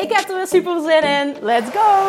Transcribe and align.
Ik 0.00 0.12
heb 0.12 0.28
er 0.28 0.36
weer 0.36 0.46
super 0.46 0.80
zin 0.80 1.02
in. 1.02 1.36
Let's 1.40 1.70
go! 1.70 2.08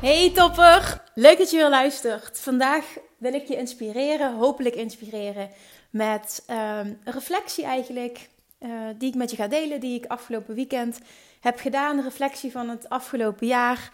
Hey 0.00 0.30
topper! 0.34 1.02
Leuk 1.14 1.38
dat 1.38 1.50
je 1.50 1.56
weer 1.56 1.68
luistert. 1.68 2.38
Vandaag 2.38 2.84
wil 3.18 3.34
ik 3.34 3.48
je 3.48 3.56
inspireren, 3.56 4.34
hopelijk 4.34 4.74
inspireren, 4.74 5.50
met 5.90 6.42
een 6.46 6.98
reflectie 7.04 7.64
eigenlijk, 7.64 8.28
uh, 8.60 8.70
die 8.98 9.08
ik 9.08 9.14
met 9.14 9.30
je 9.30 9.36
ga 9.36 9.48
delen, 9.48 9.80
die 9.80 9.98
ik 9.98 10.10
afgelopen 10.10 10.54
weekend 10.54 10.98
heb 11.40 11.58
gedaan. 11.58 12.02
Reflectie 12.02 12.52
van 12.52 12.68
het 12.68 12.88
afgelopen 12.88 13.46
jaar. 13.46 13.90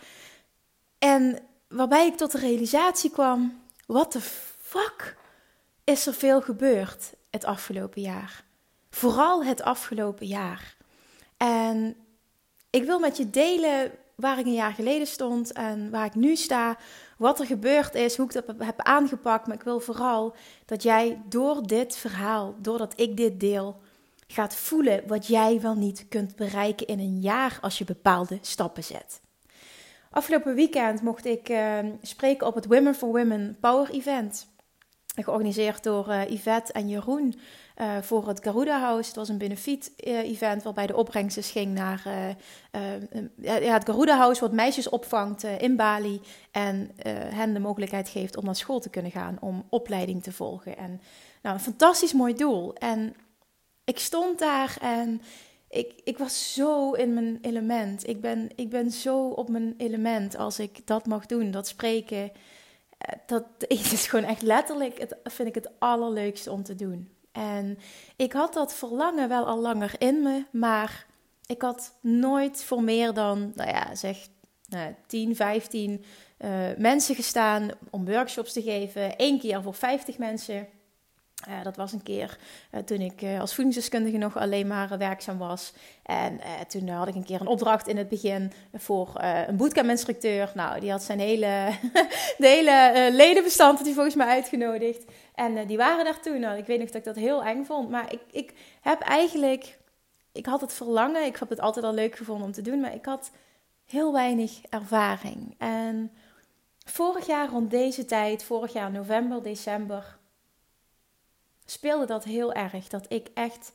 En 1.03 1.39
waarbij 1.69 2.07
ik 2.07 2.17
tot 2.17 2.33
de 2.33 2.39
realisatie 2.39 3.11
kwam: 3.11 3.61
wat 3.87 4.13
de 4.13 4.21
fuck 4.61 5.17
is 5.85 6.07
er 6.07 6.15
veel 6.15 6.41
gebeurd 6.41 7.13
het 7.31 7.45
afgelopen 7.45 8.01
jaar? 8.01 8.45
Vooral 8.91 9.45
het 9.45 9.63
afgelopen 9.63 10.27
jaar. 10.27 10.77
En 11.37 11.97
ik 12.71 12.85
wil 12.85 12.99
met 12.99 13.17
je 13.17 13.31
delen 13.31 13.93
waar 14.15 14.39
ik 14.39 14.47
een 14.47 14.53
jaar 14.53 14.73
geleden 14.73 15.07
stond 15.07 15.53
en 15.53 15.91
waar 15.91 16.07
ik 16.07 16.15
nu 16.15 16.37
sta, 16.37 16.77
wat 17.19 17.41
er 17.41 17.47
gebeurd 17.47 17.95
is, 17.95 18.17
hoe 18.17 18.27
ik 18.27 18.33
dat 18.33 18.55
heb 18.59 18.81
aangepakt. 18.81 19.47
Maar 19.47 19.57
ik 19.57 19.63
wil 19.63 19.81
vooral 19.81 20.35
dat 20.65 20.83
jij 20.83 21.23
door 21.29 21.67
dit 21.67 21.97
verhaal, 21.97 22.55
doordat 22.59 22.93
ik 22.97 23.17
dit 23.17 23.41
deel, 23.41 23.81
gaat 24.27 24.55
voelen 24.55 25.07
wat 25.07 25.27
jij 25.27 25.61
wel 25.61 25.75
niet 25.75 26.07
kunt 26.09 26.37
bereiken 26.37 26.87
in 26.87 26.99
een 26.99 27.21
jaar 27.21 27.59
als 27.61 27.79
je 27.79 27.85
bepaalde 27.85 28.39
stappen 28.41 28.85
zet. 28.85 29.21
Afgelopen 30.13 30.55
weekend 30.55 31.03
mocht 31.03 31.25
ik 31.25 31.49
uh, 31.49 31.79
spreken 32.03 32.47
op 32.47 32.55
het 32.55 32.67
Women 32.67 32.95
for 32.95 33.09
Women 33.09 33.57
Power 33.61 33.91
Event. 33.91 34.51
Georganiseerd 35.15 35.83
door 35.83 36.09
uh, 36.09 36.31
Yvette 36.31 36.73
en 36.73 36.89
Jeroen 36.89 37.35
uh, 37.77 37.97
voor 38.01 38.29
het 38.29 38.43
Garuda 38.43 38.81
House. 38.81 39.07
Het 39.07 39.17
was 39.17 39.29
een 39.29 39.39
benefiet-event 39.39 40.63
waarbij 40.63 40.87
de 40.87 40.97
opbrengst 40.97 41.51
ging 41.51 41.75
naar 41.75 42.03
ja, 43.37 43.73
het 43.73 43.85
Garuda 43.85 44.17
House, 44.17 44.41
wat 44.41 44.53
meisjes 44.53 44.89
opvangt 44.89 45.43
in 45.43 45.77
Bali. 45.77 46.21
En 46.51 46.91
hen 47.35 47.53
de 47.53 47.61
mogelijkheid 47.61 48.09
geeft 48.09 48.37
om 48.37 48.45
naar 48.45 48.57
school 48.57 48.81
te 48.81 48.91
kunnen 48.91 49.11
gaan, 49.11 49.37
om 49.41 49.67
opleiding 49.69 50.23
te 50.23 50.33
volgen. 50.33 50.77
En 50.77 51.01
nou, 51.43 51.55
een 51.55 51.63
fantastisch 51.63 52.13
mooi 52.13 52.35
doel. 52.35 52.75
En 52.75 53.15
ik 53.85 53.99
stond 53.99 54.39
daar 54.39 54.77
en 54.81 55.23
ik, 55.73 56.01
ik 56.05 56.19
was 56.19 56.55
zo 56.55 56.93
in 56.93 57.15
mijn 57.15 57.39
element. 57.43 58.09
Ik 58.09 58.21
ben, 58.21 58.51
ik 58.55 58.71
ben 58.71 58.91
zo 58.91 59.29
op 59.29 59.49
mijn 59.49 59.75
element 59.77 60.37
als 60.37 60.59
ik 60.59 60.87
dat 60.87 61.07
mag 61.07 61.27
doen, 61.27 61.51
dat 61.51 61.67
spreken. 61.67 62.33
Eh, 62.99 63.19
dat 63.27 63.45
is 63.69 64.07
gewoon 64.07 64.25
echt 64.25 64.43
letterlijk, 64.43 64.99
het, 64.99 65.17
vind 65.25 65.49
ik 65.49 65.55
het 65.55 65.71
allerleukste 65.79 66.51
om 66.51 66.63
te 66.63 66.75
doen. 66.75 67.13
En 67.33 67.79
ik 68.17 68.33
had 68.33 68.53
dat 68.53 68.75
verlangen 68.75 69.29
wel 69.29 69.47
al 69.47 69.59
langer 69.59 69.95
in 69.99 70.23
me, 70.23 70.45
maar 70.51 71.07
ik 71.47 71.63
had 71.63 71.95
nooit 72.01 72.63
voor 72.63 72.83
meer 72.83 73.13
dan, 73.13 73.53
nou 73.55 73.71
ja, 73.71 73.95
zeg 73.95 74.27
nou, 74.69 74.95
10, 75.07 75.37
15 75.37 76.05
uh, 76.39 76.51
mensen 76.77 77.15
gestaan 77.15 77.71
om 77.91 78.05
workshops 78.05 78.53
te 78.53 78.63
geven. 78.63 79.15
Eén 79.17 79.39
keer 79.39 79.63
voor 79.63 79.75
50 79.75 80.19
mensen. 80.19 80.69
Uh, 81.49 81.63
dat 81.63 81.77
was 81.77 81.93
een 81.93 82.03
keer 82.03 82.39
uh, 82.73 82.81
toen 82.81 83.01
ik 83.01 83.23
uh, 83.23 83.41
als 83.41 83.55
voedingsdeskundige 83.55 84.17
nog 84.17 84.37
alleen 84.37 84.67
maar 84.67 84.99
werkzaam 84.99 85.39
was. 85.39 85.73
En 86.03 86.41
toen 86.69 86.89
had 86.89 87.09
ik 87.09 87.15
een 87.15 87.25
keer 87.25 87.41
een 87.41 87.47
opdracht 87.47 87.89
in 87.89 87.97
het 87.97 88.09
begin 88.09 88.53
voor 88.75 89.13
een 89.47 89.57
bootcamp-instructeur. 89.57 90.51
Nou, 90.55 90.81
die 90.81 90.91
had 90.91 91.03
zijn 91.03 91.19
hele, 91.19 91.69
de 92.39 92.47
hele 92.47 93.09
ledenbestand 93.13 93.79
had 93.79 93.89
volgens 93.89 94.15
mij 94.15 94.27
uitgenodigd. 94.27 95.05
En 95.35 95.67
die 95.67 95.77
waren 95.77 96.05
daar 96.05 96.21
toen. 96.21 96.41
Nou, 96.41 96.59
ik 96.59 96.67
weet 96.67 96.79
nog 96.79 96.87
dat 96.87 96.97
ik 96.97 97.05
dat 97.05 97.17
heel 97.17 97.45
eng 97.45 97.65
vond. 97.65 97.91
Maar 97.91 98.13
ik, 98.13 98.21
ik 98.31 98.55
heb 98.81 99.01
eigenlijk... 99.01 99.79
Ik 100.33 100.47
had 100.47 100.61
het 100.61 100.73
verlangen. 100.73 101.27
Ik 101.27 101.37
heb 101.37 101.49
het 101.49 101.61
altijd 101.61 101.85
al 101.85 101.95
leuk 101.95 102.17
gevonden 102.17 102.47
om 102.47 102.53
te 102.53 102.63
doen. 102.63 102.81
Maar 102.81 102.95
ik 102.95 103.05
had 103.05 103.31
heel 103.85 104.13
weinig 104.13 104.61
ervaring. 104.69 105.55
En 105.59 106.13
vorig 106.85 107.27
jaar 107.27 107.49
rond 107.49 107.71
deze 107.71 108.05
tijd, 108.05 108.45
vorig 108.45 108.73
jaar 108.73 108.91
november, 108.91 109.43
december 109.43 110.21
speelde 111.73 112.07
dat 112.07 112.25
heel 112.25 112.53
erg. 112.53 112.89
Dat 112.89 113.07
ik 113.09 113.29
echt 113.35 113.73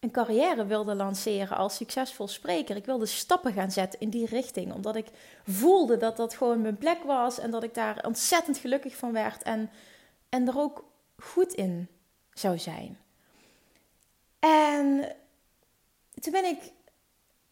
een 0.00 0.10
carrière 0.10 0.66
wilde 0.66 0.94
lanceren 0.94 1.56
als 1.56 1.76
succesvol 1.76 2.28
spreker. 2.28 2.76
Ik 2.76 2.84
wilde 2.84 3.06
stappen 3.06 3.52
gaan 3.52 3.70
zetten 3.70 4.00
in 4.00 4.10
die 4.10 4.26
richting. 4.26 4.72
Omdat 4.72 4.96
ik 4.96 5.06
voelde 5.46 5.96
dat 5.96 6.16
dat 6.16 6.34
gewoon 6.34 6.60
mijn 6.60 6.78
plek 6.78 7.02
was. 7.02 7.38
En 7.38 7.50
dat 7.50 7.62
ik 7.62 7.74
daar 7.74 8.04
ontzettend 8.06 8.58
gelukkig 8.58 8.96
van 8.96 9.12
werd. 9.12 9.42
En, 9.42 9.70
en 10.28 10.48
er 10.48 10.58
ook 10.58 10.84
goed 11.18 11.52
in 11.52 11.88
zou 12.32 12.58
zijn. 12.58 12.98
En 14.38 15.16
toen 16.20 16.32
ben 16.32 16.44
ik 16.44 16.72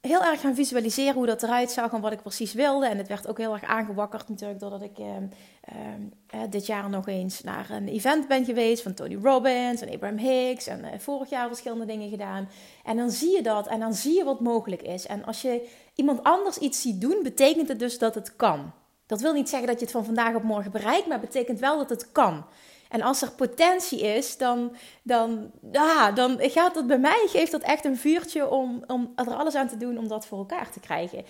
heel 0.05 0.23
erg 0.23 0.41
gaan 0.41 0.55
visualiseren 0.55 1.13
hoe 1.13 1.25
dat 1.25 1.43
eruit 1.43 1.71
zag 1.71 1.93
en 1.93 2.01
wat 2.01 2.11
ik 2.11 2.21
precies 2.21 2.53
wilde. 2.53 2.87
En 2.87 2.97
het 2.97 3.07
werd 3.07 3.27
ook 3.27 3.37
heel 3.37 3.53
erg 3.53 3.63
aangewakkerd 3.63 4.29
natuurlijk 4.29 4.59
doordat 4.59 4.81
ik 4.81 4.99
uh, 4.99 5.05
uh, 5.05 6.41
dit 6.49 6.65
jaar 6.65 6.89
nog 6.89 7.07
eens 7.07 7.41
naar 7.41 7.69
een 7.69 7.87
event 7.87 8.27
ben 8.27 8.45
geweest 8.45 8.83
van 8.83 8.93
Tony 8.93 9.17
Robbins 9.21 9.81
en 9.81 9.93
Abraham 9.93 10.17
Hicks. 10.17 10.67
En 10.67 10.83
eh, 10.83 10.99
vorig 10.99 11.29
jaar 11.29 11.47
verschillende 11.47 11.85
dingen 11.85 12.09
gedaan. 12.09 12.49
En 12.83 12.97
dan 12.97 13.11
zie 13.11 13.35
je 13.35 13.41
dat 13.41 13.67
en 13.67 13.79
dan 13.79 13.93
zie 13.93 14.17
je 14.17 14.23
wat 14.23 14.39
mogelijk 14.39 14.81
is. 14.81 15.05
En 15.05 15.25
als 15.25 15.41
je 15.41 15.69
iemand 15.95 16.23
anders 16.23 16.57
iets 16.57 16.81
ziet 16.81 17.01
doen, 17.01 17.19
betekent 17.23 17.67
het 17.67 17.79
dus 17.79 17.97
dat 17.97 18.15
het 18.15 18.35
kan. 18.35 18.71
Dat 19.05 19.21
wil 19.21 19.33
niet 19.33 19.49
zeggen 19.49 19.67
dat 19.67 19.79
je 19.79 19.85
het 19.85 19.93
van 19.93 20.05
vandaag 20.05 20.35
op 20.35 20.43
morgen 20.43 20.71
bereikt, 20.71 21.07
maar 21.07 21.19
betekent 21.19 21.59
wel 21.59 21.77
dat 21.77 21.89
het 21.89 22.11
kan. 22.11 22.45
En 22.89 23.01
als 23.01 23.21
er 23.21 23.31
potentie 23.31 23.99
is, 24.01 24.37
dan, 24.37 24.75
dan, 25.03 25.51
ja, 25.71 26.11
dan 26.11 26.37
gaat 26.39 26.73
dat 26.73 26.87
bij 26.87 26.99
mij, 26.99 27.27
geeft 27.27 27.51
dat 27.51 27.61
echt 27.61 27.85
een 27.85 27.97
vuurtje 27.97 28.49
om, 28.49 28.83
om 28.87 29.11
er 29.15 29.33
alles 29.33 29.55
aan 29.55 29.67
te 29.67 29.77
doen 29.77 29.97
om 29.97 30.07
dat 30.07 30.25
voor 30.25 30.37
elkaar 30.37 30.71
te 30.71 30.79
krijgen. 30.79 31.25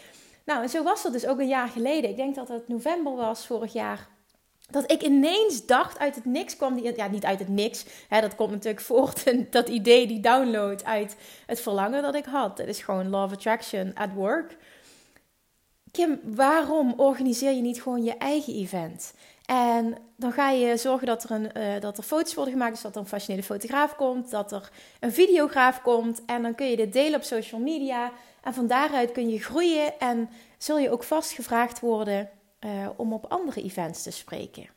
Nou, 0.45 0.61
en 0.61 0.69
zo 0.69 0.83
was 0.83 1.03
dat 1.03 1.11
dus 1.11 1.25
ook 1.25 1.39
een 1.39 1.47
jaar 1.47 1.67
geleden. 1.67 2.09
Ik 2.09 2.15
denk 2.15 2.35
dat 2.35 2.47
het 2.47 2.67
november 2.67 3.15
was 3.15 3.45
vorig 3.45 3.73
jaar. 3.73 4.07
Dat 4.69 4.91
ik 4.91 5.01
ineens 5.01 5.65
dacht, 5.65 5.99
uit 5.99 6.15
het 6.15 6.25
niks 6.25 6.55
kwam 6.55 6.75
die, 6.75 6.95
ja 6.95 7.07
niet 7.07 7.25
uit 7.25 7.39
het 7.39 7.47
niks, 7.47 7.85
hè, 8.07 8.21
dat 8.21 8.35
komt 8.35 8.51
natuurlijk 8.51 8.85
voort, 8.91 9.51
dat 9.51 9.69
idee, 9.69 10.07
die 10.07 10.19
download 10.19 10.83
uit 10.83 11.15
het 11.45 11.61
verlangen 11.61 12.01
dat 12.01 12.15
ik 12.15 12.25
had. 12.25 12.57
Het 12.57 12.67
is 12.67 12.81
gewoon 12.81 13.09
Law 13.09 13.23
of 13.23 13.31
Attraction 13.31 13.91
at 13.95 14.13
work. 14.13 14.57
Kim, 15.91 16.19
waarom 16.23 16.93
organiseer 16.97 17.51
je 17.51 17.61
niet 17.61 17.81
gewoon 17.81 18.03
je 18.03 18.17
eigen 18.17 18.53
event? 18.53 19.13
En 19.45 19.97
dan 20.15 20.31
ga 20.31 20.49
je 20.49 20.77
zorgen 20.77 21.07
dat 21.07 21.23
er, 21.23 21.31
een, 21.31 21.49
uh, 21.57 21.81
dat 21.81 21.97
er 21.97 22.03
foto's 22.03 22.33
worden 22.33 22.53
gemaakt, 22.53 22.73
dus 22.73 22.81
dat 22.81 22.95
er 22.95 23.01
een 23.01 23.07
fascinerende 23.07 23.53
fotograaf 23.53 23.95
komt, 23.95 24.31
dat 24.31 24.51
er 24.51 24.69
een 24.99 25.11
videograaf 25.11 25.81
komt. 25.81 26.25
En 26.25 26.41
dan 26.41 26.55
kun 26.55 26.69
je 26.69 26.75
dit 26.75 26.93
delen 26.93 27.15
op 27.15 27.23
social 27.23 27.61
media. 27.61 28.11
En 28.43 28.53
van 28.53 28.67
daaruit 28.67 29.11
kun 29.11 29.29
je 29.29 29.39
groeien 29.39 29.99
en 29.99 30.29
zul 30.57 30.77
je 30.77 30.89
ook 30.89 31.03
vast 31.03 31.31
gevraagd 31.31 31.79
worden 31.79 32.29
uh, 32.59 32.89
om 32.95 33.13
op 33.13 33.25
andere 33.25 33.63
events 33.63 34.03
te 34.03 34.11
spreken. 34.11 34.67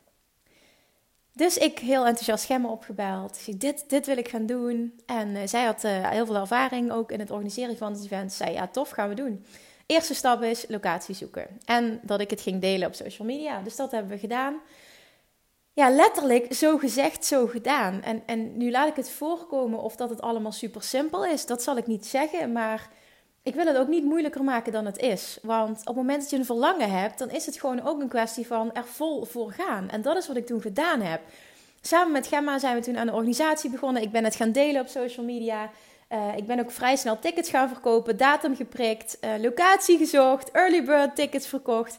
Dus 1.33 1.57
ik 1.57 1.79
heel 1.79 2.07
enthousiast 2.07 2.45
Gemma 2.45 2.69
opgebeld. 2.69 3.61
Dit, 3.61 3.85
dit 3.89 4.07
wil 4.07 4.17
ik 4.17 4.29
gaan 4.29 4.47
doen. 4.47 5.01
En 5.07 5.29
uh, 5.29 5.41
zij 5.45 5.65
had 5.65 5.83
heel 5.83 6.27
veel 6.27 6.37
ervaring 6.37 6.93
ook 6.93 7.13
in 7.13 7.21
het 7.21 7.31
organiseren 7.31 7.77
van 7.77 7.93
het 7.93 8.05
event. 8.05 8.33
Zei, 8.33 8.53
ja 8.53 8.67
tof, 8.67 8.91
gaan 8.91 9.09
we 9.09 9.15
doen. 9.15 9.45
Eerste 9.89 10.15
stap 10.15 10.43
is 10.43 10.65
locatie 10.69 11.15
zoeken. 11.15 11.47
En 11.65 12.01
dat 12.03 12.21
ik 12.21 12.31
het 12.31 12.41
ging 12.41 12.61
delen 12.61 12.89
op 12.89 12.95
social 12.95 13.27
media. 13.27 13.61
Dus 13.61 13.77
dat 13.77 13.91
hebben 13.91 14.11
we 14.11 14.19
gedaan. 14.19 14.61
Ja, 15.73 15.91
letterlijk 15.91 16.55
zo 16.55 16.79
gezegd, 16.79 17.25
zo 17.25 17.47
gedaan. 17.47 18.03
En, 18.03 18.23
en 18.27 18.57
nu 18.57 18.71
laat 18.71 18.89
ik 18.89 18.97
het 18.97 19.11
voorkomen 19.11 19.79
of 19.79 19.97
dat 19.97 20.11
het 20.11 20.21
allemaal 20.21 20.53
super 20.53 20.83
simpel 20.83 21.25
is. 21.27 21.47
Dat 21.47 21.63
zal 21.63 21.77
ik 21.77 21.87
niet 21.87 22.07
zeggen, 22.07 22.53
maar 22.53 22.91
ik 23.43 23.55
wil 23.55 23.67
het 23.67 23.77
ook 23.77 23.89
niet 23.89 24.05
moeilijker 24.05 24.45
maken 24.45 24.73
dan 24.73 24.87
het 24.87 24.99
is. 24.99 25.39
Want 25.43 25.79
op 25.81 25.87
het 25.87 25.97
moment 25.97 26.21
dat 26.21 26.31
je 26.31 26.37
een 26.37 26.45
verlangen 26.45 26.91
hebt, 26.91 27.19
dan 27.19 27.31
is 27.31 27.47
het 27.47 27.61
gewoon 27.61 27.87
ook 27.87 28.01
een 28.01 28.09
kwestie 28.09 28.47
van 28.47 28.73
er 28.73 28.87
vol 28.87 29.25
voor 29.25 29.53
gaan. 29.53 29.91
En 29.91 30.03
dat 30.03 30.17
is 30.17 30.27
wat 30.27 30.37
ik 30.37 30.47
toen 30.47 30.61
gedaan 30.61 31.01
heb. 31.01 31.21
Samen 31.81 32.13
met 32.13 32.27
Gemma 32.27 32.59
zijn 32.59 32.77
we 32.77 32.83
toen 32.83 32.99
aan 32.99 33.07
de 33.07 33.13
organisatie 33.13 33.71
begonnen. 33.71 34.03
Ik 34.03 34.13
ben 34.13 34.25
het 34.25 34.37
gaan 34.37 34.53
delen 34.53 34.81
op 34.81 34.89
social 34.89 35.27
media. 35.27 35.71
Uh, 36.13 36.37
ik 36.37 36.47
ben 36.47 36.61
ook 36.61 36.71
vrij 36.71 36.97
snel 36.97 37.19
tickets 37.19 37.51
gaan 37.51 37.69
verkopen, 37.69 38.17
datum 38.17 38.57
geprikt, 38.57 39.19
uh, 39.21 39.31
locatie 39.43 39.99
gezocht, 39.99 40.51
early 40.51 40.85
bird 40.85 41.17
tickets 41.17 41.47
verkocht. 41.47 41.99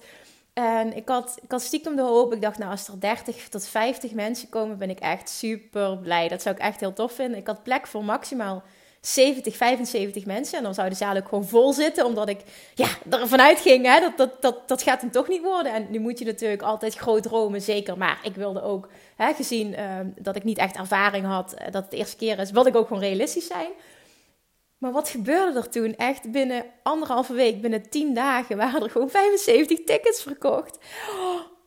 En 0.54 0.96
ik 0.96 1.08
had, 1.08 1.40
ik 1.42 1.52
had 1.52 1.62
stiekem 1.62 1.96
de 1.96 2.02
hoop. 2.02 2.34
Ik 2.34 2.42
dacht, 2.42 2.58
nou, 2.58 2.72
als 2.72 2.88
er 2.88 3.00
30 3.00 3.50
tot 3.50 3.68
50 3.68 4.12
mensen 4.12 4.50
komen, 4.50 4.78
ben 4.78 4.90
ik 4.90 5.00
echt 5.00 5.30
super 5.30 5.98
blij. 5.98 6.28
Dat 6.28 6.42
zou 6.42 6.56
ik 6.56 6.62
echt 6.62 6.80
heel 6.80 6.94
tof 6.94 7.12
vinden. 7.12 7.40
Ik 7.40 7.48
had 7.48 7.64
plek 7.64 7.88
voor 7.88 8.04
maximaal 8.04 8.64
70, 9.02 9.56
75 9.56 10.26
mensen. 10.26 10.58
En 10.58 10.64
dan 10.64 10.74
zou 10.74 10.90
de 10.90 10.96
zaal 10.96 11.16
ook 11.16 11.28
gewoon 11.28 11.48
vol 11.48 11.74
zitten, 11.74 12.06
omdat 12.06 12.30
ik 12.30 12.40
ja, 12.76 12.88
ervan 13.10 13.42
uitging, 13.42 13.86
hè, 13.86 14.00
dat, 14.00 14.18
dat, 14.18 14.42
dat, 14.42 14.68
dat 14.68 14.82
gaat 14.82 15.02
hem 15.02 15.12
toch 15.12 15.28
niet 15.28 15.42
worden. 15.42 15.74
En 15.74 15.88
nu 15.90 16.00
moet 16.00 16.20
je 16.20 16.26
natuurlijk 16.26 16.62
altijd 16.62 16.96
groot 16.96 17.24
dromen, 17.24 17.62
zeker. 17.62 17.98
Maar 17.98 18.20
ik 18.24 18.36
wilde 18.36 18.62
ook, 18.62 18.90
hè, 19.16 19.34
gezien 19.34 19.72
uh, 19.72 20.00
dat 20.18 20.36
ik 20.36 20.44
niet 20.44 20.58
echt 20.58 20.76
ervaring 20.76 21.26
had, 21.26 21.54
eh, 21.54 21.72
dat 21.72 21.82
het 21.82 21.92
de 21.92 21.98
eerste 21.98 22.16
keer 22.16 22.40
is, 22.40 22.52
wilde 22.52 22.70
ik 22.70 22.76
ook 22.76 22.88
gewoon 22.88 23.04
realistisch 23.04 23.48
zijn. 23.48 23.70
Maar 24.80 24.92
wat 24.92 25.10
gebeurde 25.10 25.60
er 25.60 25.70
toen? 25.70 25.96
Echt 25.96 26.32
binnen 26.32 26.66
anderhalve 26.84 27.34
week, 27.34 27.62
binnen 27.62 27.90
10 27.90 28.14
dagen, 28.14 28.58
waren 28.58 28.84
er 28.84 28.90
gewoon 28.90 29.10
75 29.10 29.84
tickets 29.84 30.22
verkocht. 30.22 30.78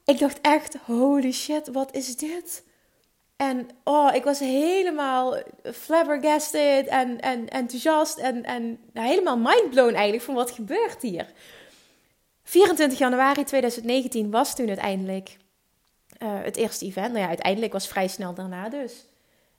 Ik 0.04 0.18
dacht 0.18 0.40
echt, 0.40 0.76
holy 0.86 1.32
shit, 1.32 1.68
wat 1.68 1.94
is 1.94 2.16
dit? 2.16 2.64
En 3.36 3.68
oh, 3.84 4.14
ik 4.14 4.24
was 4.24 4.38
helemaal 4.38 5.36
flabbergasted 5.74 6.86
en, 6.86 7.20
en 7.20 7.48
enthousiast 7.48 8.18
en, 8.18 8.44
en 8.44 8.78
helemaal 8.92 9.38
mindblown 9.38 9.92
eigenlijk 9.94 10.24
van 10.24 10.34
wat 10.34 10.50
gebeurt 10.50 11.02
hier. 11.02 11.32
24 12.42 12.98
januari 12.98 13.44
2019 13.44 14.30
was 14.30 14.54
toen 14.54 14.68
uiteindelijk 14.68 15.36
uh, 16.22 16.42
het 16.42 16.56
eerste 16.56 16.84
event. 16.84 17.08
Nou 17.08 17.18
ja, 17.18 17.28
uiteindelijk 17.28 17.72
was 17.72 17.88
vrij 17.88 18.08
snel 18.08 18.34
daarna 18.34 18.68
dus. 18.68 19.06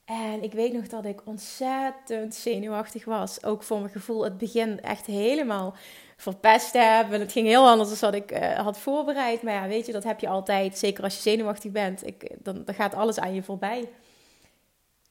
En 0.06 0.44
ik 0.44 0.54
weet 0.54 0.74
nog 0.74 0.88
dat 0.88 1.06
ik 1.06 1.22
ontzettend 1.26 2.36
zenuwachtig 2.36 3.06
was. 3.06 3.44
Ook 3.44 3.64
voor 3.64 3.80
mijn 3.80 3.92
gevoel 3.92 4.24
het 4.24 4.38
begin 4.38 4.82
echt 4.82 5.06
helemaal 5.06 5.76
verpest 6.18 6.74
heb. 6.74 7.12
En 7.12 7.20
het 7.20 7.32
ging 7.32 7.48
heel 7.48 7.68
anders 7.68 8.00
dan 8.00 8.12
wat 8.12 8.22
ik 8.22 8.32
uh, 8.32 8.60
had 8.60 8.78
voorbereid. 8.78 9.42
Maar 9.42 9.54
ja, 9.54 9.68
weet 9.68 9.86
je, 9.86 9.92
dat 9.92 10.04
heb 10.04 10.20
je 10.20 10.28
altijd. 10.28 10.78
Zeker 10.78 11.04
als 11.04 11.16
je 11.16 11.22
zenuwachtig 11.22 11.72
bent. 11.72 12.08
Ik, 12.08 12.36
dan, 12.40 12.64
dan 12.66 12.76
gaat 12.76 12.96
alles 12.96 13.20
aan 13.20 13.34
je 13.34 13.44
voorbij. 13.44 13.90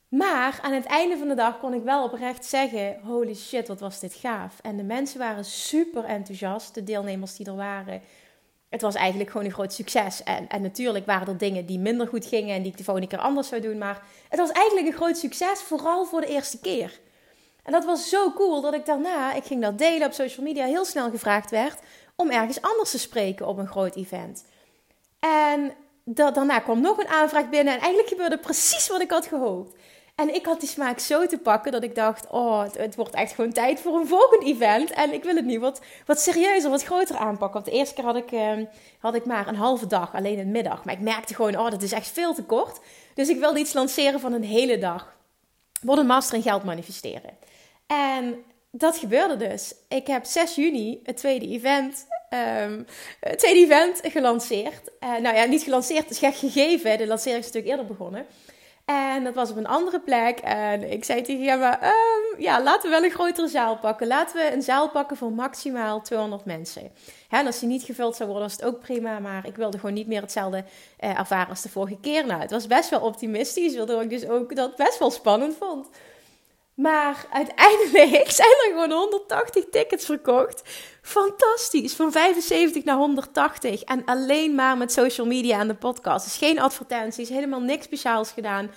Maar 0.08 0.58
aan 0.62 0.72
het 0.72 0.84
einde 0.84 1.16
van 1.16 1.28
de 1.28 1.34
dag 1.34 1.58
kon 1.58 1.74
ik 1.74 1.82
wel 1.82 2.04
oprecht 2.04 2.44
zeggen: 2.44 3.00
holy 3.02 3.34
shit, 3.34 3.68
wat 3.68 3.80
was 3.80 4.00
dit 4.00 4.14
gaaf. 4.14 4.58
En 4.62 4.76
de 4.76 4.82
mensen 4.82 5.18
waren 5.18 5.44
super 5.44 6.04
enthousiast, 6.04 6.74
de 6.74 6.84
deelnemers 6.84 7.36
die 7.36 7.46
er 7.46 7.56
waren. 7.56 8.02
Het 8.72 8.82
was 8.82 8.94
eigenlijk 8.94 9.30
gewoon 9.30 9.46
een 9.46 9.52
groot 9.52 9.72
succes. 9.72 10.22
En, 10.22 10.48
en 10.48 10.62
natuurlijk 10.62 11.06
waren 11.06 11.26
er 11.26 11.38
dingen 11.38 11.66
die 11.66 11.78
minder 11.78 12.06
goed 12.06 12.26
gingen 12.26 12.54
en 12.54 12.62
die 12.62 12.70
ik 12.70 12.78
de 12.78 12.84
volgende 12.84 13.08
keer 13.08 13.18
anders 13.18 13.48
zou 13.48 13.60
doen. 13.60 13.78
Maar 13.78 14.02
het 14.28 14.38
was 14.38 14.50
eigenlijk 14.50 14.86
een 14.86 14.92
groot 14.92 15.16
succes, 15.16 15.60
vooral 15.60 16.04
voor 16.04 16.20
de 16.20 16.26
eerste 16.26 16.60
keer. 16.60 17.00
En 17.62 17.72
dat 17.72 17.84
was 17.84 18.08
zo 18.08 18.32
cool 18.32 18.60
dat 18.60 18.74
ik 18.74 18.86
daarna, 18.86 19.32
ik 19.34 19.44
ging 19.44 19.62
dat 19.62 19.78
delen 19.78 20.06
op 20.06 20.12
social 20.12 20.46
media, 20.46 20.64
heel 20.64 20.84
snel 20.84 21.10
gevraagd 21.10 21.50
werd 21.50 21.78
om 22.16 22.30
ergens 22.30 22.62
anders 22.62 22.90
te 22.90 22.98
spreken 22.98 23.46
op 23.46 23.58
een 23.58 23.68
groot 23.68 23.96
event. 23.96 24.44
En 25.18 25.72
daarna 26.04 26.58
kwam 26.58 26.80
nog 26.80 26.98
een 26.98 27.08
aanvraag 27.08 27.48
binnen 27.48 27.74
en 27.74 27.80
eigenlijk 27.80 28.08
gebeurde 28.08 28.38
precies 28.38 28.88
wat 28.88 29.00
ik 29.00 29.10
had 29.10 29.26
gehoopt. 29.26 29.76
En 30.14 30.34
ik 30.34 30.46
had 30.46 30.60
die 30.60 30.68
smaak 30.68 30.98
zo 30.98 31.26
te 31.26 31.38
pakken 31.38 31.72
dat 31.72 31.82
ik 31.82 31.94
dacht: 31.94 32.26
oh, 32.30 32.64
het, 32.76 32.94
wordt 32.94 33.14
echt 33.14 33.34
gewoon 33.34 33.52
tijd 33.52 33.80
voor 33.80 33.94
een 33.94 34.06
volgend 34.06 34.44
event. 34.44 34.90
En 34.90 35.12
ik 35.12 35.24
wil 35.24 35.36
het 35.36 35.44
nu 35.44 35.60
wat, 35.60 35.80
wat 36.06 36.20
serieuzer, 36.20 36.70
wat 36.70 36.84
groter 36.84 37.16
aanpakken. 37.16 37.52
Want 37.52 37.64
de 37.64 37.78
eerste 37.78 37.94
keer 37.94 38.04
had 38.04 38.16
ik, 38.16 38.32
ehm, 38.32 38.64
had 38.98 39.14
ik 39.14 39.24
maar 39.24 39.48
een 39.48 39.56
halve 39.56 39.86
dag, 39.86 40.14
alleen 40.14 40.36
de 40.36 40.44
middag. 40.44 40.84
Maar 40.84 40.94
ik 40.94 41.00
merkte 41.00 41.34
gewoon: 41.34 41.56
oh, 41.56 41.70
dat 41.70 41.82
is 41.82 41.92
echt 41.92 42.08
veel 42.08 42.34
te 42.34 42.44
kort. 42.44 42.80
Dus 43.14 43.28
ik 43.28 43.38
wilde 43.38 43.58
iets 43.58 43.72
lanceren 43.72 44.20
van 44.20 44.32
een 44.32 44.44
hele 44.44 44.78
dag. 44.78 45.16
Word 45.82 45.98
een 45.98 46.06
master 46.06 46.36
in 46.36 46.42
geld 46.42 46.64
manifesteren. 46.64 47.30
En 47.86 48.44
dat 48.70 48.96
gebeurde 48.96 49.36
dus. 49.36 49.74
Ik 49.88 50.06
heb 50.06 50.24
6 50.24 50.54
juni 50.54 51.00
het 51.02 51.16
tweede 51.16 51.48
event, 51.48 52.06
um, 52.30 52.86
het 53.20 53.38
tweede 53.38 53.60
event 53.60 54.00
gelanceerd. 54.02 54.90
Uh, 55.00 55.16
nou 55.16 55.36
ja, 55.36 55.44
niet 55.44 55.62
gelanceerd, 55.62 56.02
het 56.02 56.10
is 56.10 56.18
gek 56.18 56.34
gegeven. 56.34 56.98
De 56.98 57.06
lancering 57.06 57.44
is 57.44 57.52
natuurlijk 57.52 57.72
eerder 57.72 57.96
begonnen. 57.96 58.26
En 58.84 59.24
dat 59.24 59.34
was 59.34 59.50
op 59.50 59.56
een 59.56 59.66
andere 59.66 60.00
plek. 60.00 60.38
En 60.38 60.92
ik 60.92 61.04
zei 61.04 61.22
tegen 61.22 61.44
Gemma, 61.44 61.84
um, 61.84 62.40
ja, 62.40 62.62
laten 62.62 62.90
we 62.90 62.96
wel 62.96 63.04
een 63.04 63.10
grotere 63.10 63.48
zaal 63.48 63.78
pakken. 63.78 64.06
Laten 64.06 64.36
we 64.36 64.52
een 64.52 64.62
zaal 64.62 64.90
pakken 64.90 65.16
voor 65.16 65.32
maximaal 65.32 66.00
200 66.00 66.44
mensen. 66.44 66.90
En 67.28 67.46
als 67.46 67.58
die 67.58 67.68
niet 67.68 67.82
gevuld 67.82 68.16
zou 68.16 68.28
worden, 68.28 68.48
was 68.48 68.56
het 68.56 68.66
ook 68.66 68.80
prima. 68.80 69.18
Maar 69.18 69.46
ik 69.46 69.56
wilde 69.56 69.78
gewoon 69.78 69.94
niet 69.94 70.06
meer 70.06 70.20
hetzelfde 70.20 70.64
uh, 71.00 71.18
ervaren 71.18 71.48
als 71.48 71.62
de 71.62 71.68
vorige 71.68 71.98
keer. 72.00 72.26
Nou, 72.26 72.40
het 72.40 72.50
was 72.50 72.66
best 72.66 72.90
wel 72.90 73.00
optimistisch, 73.00 73.76
waardoor 73.76 74.02
ik 74.02 74.10
dus 74.10 74.28
ook 74.28 74.56
dat 74.56 74.76
best 74.76 74.98
wel 74.98 75.10
spannend 75.10 75.56
vond. 75.56 75.88
Maar 76.74 77.26
uiteindelijk 77.32 78.30
zijn 78.40 78.48
er 78.48 78.70
gewoon 78.70 78.90
180 78.90 79.64
tickets 79.70 80.04
verkocht. 80.04 80.62
Fantastisch. 81.02 81.94
Van 81.94 82.12
75 82.12 82.84
naar 82.84 82.96
180. 82.96 83.82
En 83.82 84.04
alleen 84.04 84.54
maar 84.54 84.76
met 84.76 84.92
social 84.92 85.26
media 85.26 85.60
en 85.60 85.68
de 85.68 85.74
podcast. 85.74 86.24
Dus 86.24 86.36
geen 86.36 86.60
advertenties, 86.60 87.28
helemaal 87.28 87.60
niks 87.60 87.84
speciaals 87.84 88.30
gedaan. 88.30 88.70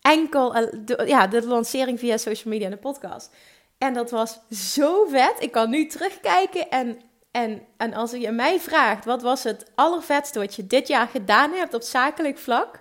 Enkel 0.00 0.54
eh, 0.54 0.72
de, 0.84 1.02
ja, 1.06 1.26
de 1.26 1.46
lancering 1.46 1.98
via 1.98 2.16
social 2.16 2.52
media 2.52 2.66
en 2.66 2.72
de 2.72 2.78
podcast. 2.78 3.30
En 3.78 3.94
dat 3.94 4.10
was 4.10 4.40
zo 4.50 5.04
vet. 5.04 5.34
Ik 5.38 5.52
kan 5.52 5.70
nu 5.70 5.86
terugkijken. 5.86 6.70
En, 6.70 7.00
en, 7.30 7.62
en 7.76 7.94
als 7.94 8.10
je 8.10 8.30
mij 8.30 8.60
vraagt, 8.60 9.04
wat 9.04 9.22
was 9.22 9.42
het 9.42 9.70
allervetste 9.74 10.38
wat 10.38 10.54
je 10.54 10.66
dit 10.66 10.88
jaar 10.88 11.08
gedaan 11.08 11.52
hebt 11.52 11.74
op 11.74 11.82
zakelijk 11.82 12.38
vlak? 12.38 12.80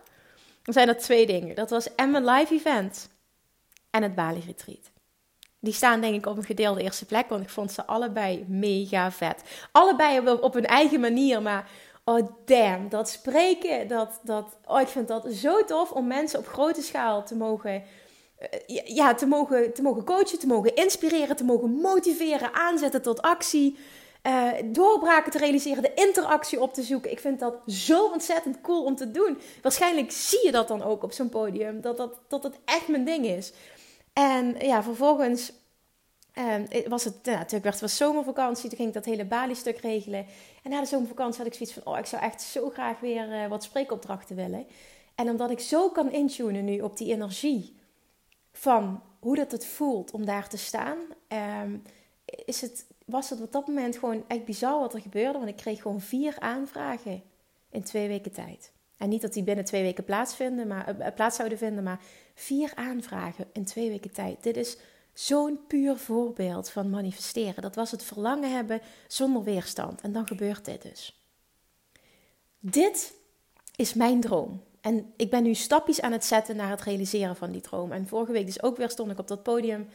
Dan 0.63 0.73
zijn 0.73 0.87
er 0.87 0.97
twee 0.97 1.25
dingen. 1.25 1.55
Dat 1.55 1.69
was 1.69 1.95
en 1.95 2.11
mijn 2.11 2.25
live 2.25 2.53
event 2.53 3.09
en 3.91 4.03
het 4.03 4.15
Bali 4.15 4.41
Retreat. 4.45 4.91
Die 5.59 5.73
staan 5.73 6.01
denk 6.01 6.15
ik 6.15 6.25
op 6.25 6.37
een 6.37 6.43
gedeelde 6.43 6.81
eerste 6.81 7.05
plek, 7.05 7.29
want 7.29 7.43
ik 7.43 7.49
vond 7.49 7.71
ze 7.71 7.85
allebei 7.85 8.45
mega 8.47 9.11
vet. 9.11 9.43
Allebei 9.71 10.29
op, 10.29 10.53
hun 10.53 10.65
eigen 10.65 10.99
manier, 10.99 11.41
maar 11.41 11.69
oh 12.03 12.27
damn, 12.45 12.89
dat 12.89 13.09
spreken, 13.09 13.87
dat, 13.87 14.19
dat, 14.23 14.57
oh 14.65 14.81
ik 14.81 14.87
vind 14.87 15.07
dat 15.07 15.27
zo 15.33 15.63
tof 15.63 15.91
om 15.91 16.07
mensen 16.07 16.39
op 16.39 16.47
grote 16.47 16.81
schaal 16.81 17.25
te 17.25 17.35
mogen, 17.35 17.83
eh, 18.37 18.85
ja, 18.85 19.13
te 19.13 19.25
mogen, 19.25 19.73
te 19.73 19.81
mogen 19.81 20.03
coachen, 20.03 20.39
te 20.39 20.47
mogen 20.47 20.75
inspireren, 20.75 21.35
te 21.35 21.43
mogen 21.43 21.69
motiveren, 21.69 22.53
aanzetten 22.53 23.01
tot 23.01 23.21
actie. 23.21 23.77
Uh, 24.27 24.51
doorbraken 24.65 25.31
te 25.31 25.37
realiseren, 25.37 25.83
de 25.83 25.93
interactie 25.93 26.61
op 26.61 26.73
te 26.73 26.81
zoeken. 26.83 27.11
Ik 27.11 27.19
vind 27.19 27.39
dat 27.39 27.55
zo 27.67 28.05
ontzettend 28.05 28.61
cool 28.61 28.83
om 28.83 28.95
te 28.95 29.11
doen. 29.11 29.37
Waarschijnlijk 29.61 30.11
zie 30.11 30.45
je 30.45 30.51
dat 30.51 30.67
dan 30.67 30.83
ook 30.83 31.03
op 31.03 31.11
zo'n 31.11 31.29
podium, 31.29 31.81
dat 31.81 31.97
dat, 31.97 32.19
dat 32.27 32.43
het 32.43 32.59
echt 32.65 32.87
mijn 32.87 33.05
ding 33.05 33.25
is. 33.25 33.53
En 34.21 34.55
ja, 34.59 34.83
vervolgens 34.83 35.53
um, 36.37 36.89
was 36.89 37.03
het, 37.03 37.25
natuurlijk 37.25 37.63
werd 37.63 37.63
het 37.63 37.81
was 37.81 37.97
zomervakantie. 37.97 38.69
Toen 38.69 38.77
ging 38.77 38.87
ik 38.87 38.93
dat 38.93 39.05
hele 39.05 39.25
Bali-stuk 39.25 39.77
regelen. 39.77 40.25
En 40.63 40.69
na 40.69 40.79
de 40.79 40.85
zomervakantie 40.85 41.37
had 41.37 41.47
ik 41.47 41.53
zoiets 41.53 41.73
van, 41.73 41.93
oh, 41.93 41.99
ik 41.99 42.05
zou 42.05 42.23
echt 42.23 42.41
zo 42.41 42.69
graag 42.69 42.99
weer 42.99 43.43
uh, 43.43 43.47
wat 43.47 43.63
spreekopdrachten 43.63 44.35
willen. 44.35 44.65
En 45.15 45.29
omdat 45.29 45.51
ik 45.51 45.59
zo 45.59 45.89
kan 45.89 46.11
intunen 46.11 46.65
nu 46.65 46.81
op 46.81 46.97
die 46.97 47.13
energie 47.13 47.75
van 48.51 49.01
hoe 49.19 49.35
dat 49.35 49.51
het 49.51 49.65
voelt 49.65 50.11
om 50.11 50.25
daar 50.25 50.49
te 50.49 50.57
staan, 50.57 50.97
um, 51.63 51.83
is 52.25 52.61
het, 52.61 52.85
was 53.05 53.29
het 53.29 53.41
op 53.41 53.51
dat 53.51 53.67
moment 53.67 53.97
gewoon 53.97 54.23
echt 54.27 54.45
bizar 54.45 54.79
wat 54.79 54.93
er 54.93 55.01
gebeurde. 55.01 55.37
Want 55.37 55.49
ik 55.49 55.57
kreeg 55.57 55.81
gewoon 55.81 56.01
vier 56.01 56.35
aanvragen 56.39 57.23
in 57.69 57.83
twee 57.83 58.07
weken 58.07 58.31
tijd. 58.31 58.71
En 59.01 59.09
niet 59.09 59.21
dat 59.21 59.33
die 59.33 59.43
binnen 59.43 59.65
twee 59.65 59.81
weken 59.81 60.03
plaatsvinden, 60.03 60.67
maar, 60.67 60.99
uh, 60.99 61.07
plaats 61.15 61.35
zouden 61.35 61.57
vinden, 61.57 61.83
maar 61.83 61.99
vier 62.33 62.71
aanvragen 62.75 63.45
in 63.53 63.65
twee 63.65 63.89
weken 63.89 64.11
tijd. 64.11 64.43
Dit 64.43 64.57
is 64.57 64.77
zo'n 65.13 65.59
puur 65.67 65.97
voorbeeld 65.97 66.69
van 66.69 66.89
manifesteren. 66.89 67.61
Dat 67.61 67.75
was 67.75 67.91
het 67.91 68.03
verlangen 68.03 68.55
hebben 68.55 68.81
zonder 69.07 69.43
weerstand. 69.43 70.01
En 70.01 70.11
dan 70.11 70.27
gebeurt 70.27 70.65
dit 70.65 70.81
dus. 70.81 71.21
Dit 72.59 73.13
is 73.75 73.93
mijn 73.93 74.21
droom. 74.21 74.63
En 74.81 75.13
ik 75.15 75.29
ben 75.29 75.43
nu 75.43 75.53
stapjes 75.53 76.01
aan 76.01 76.11
het 76.11 76.25
zetten 76.25 76.55
naar 76.55 76.69
het 76.69 76.81
realiseren 76.81 77.35
van 77.35 77.51
die 77.51 77.61
droom. 77.61 77.91
En 77.91 78.07
vorige 78.07 78.31
week 78.31 78.45
dus 78.45 78.63
ook 78.63 78.77
weer 78.77 78.89
stond 78.89 79.11
ik 79.11 79.19
op 79.19 79.27
dat 79.27 79.43
podium 79.43 79.87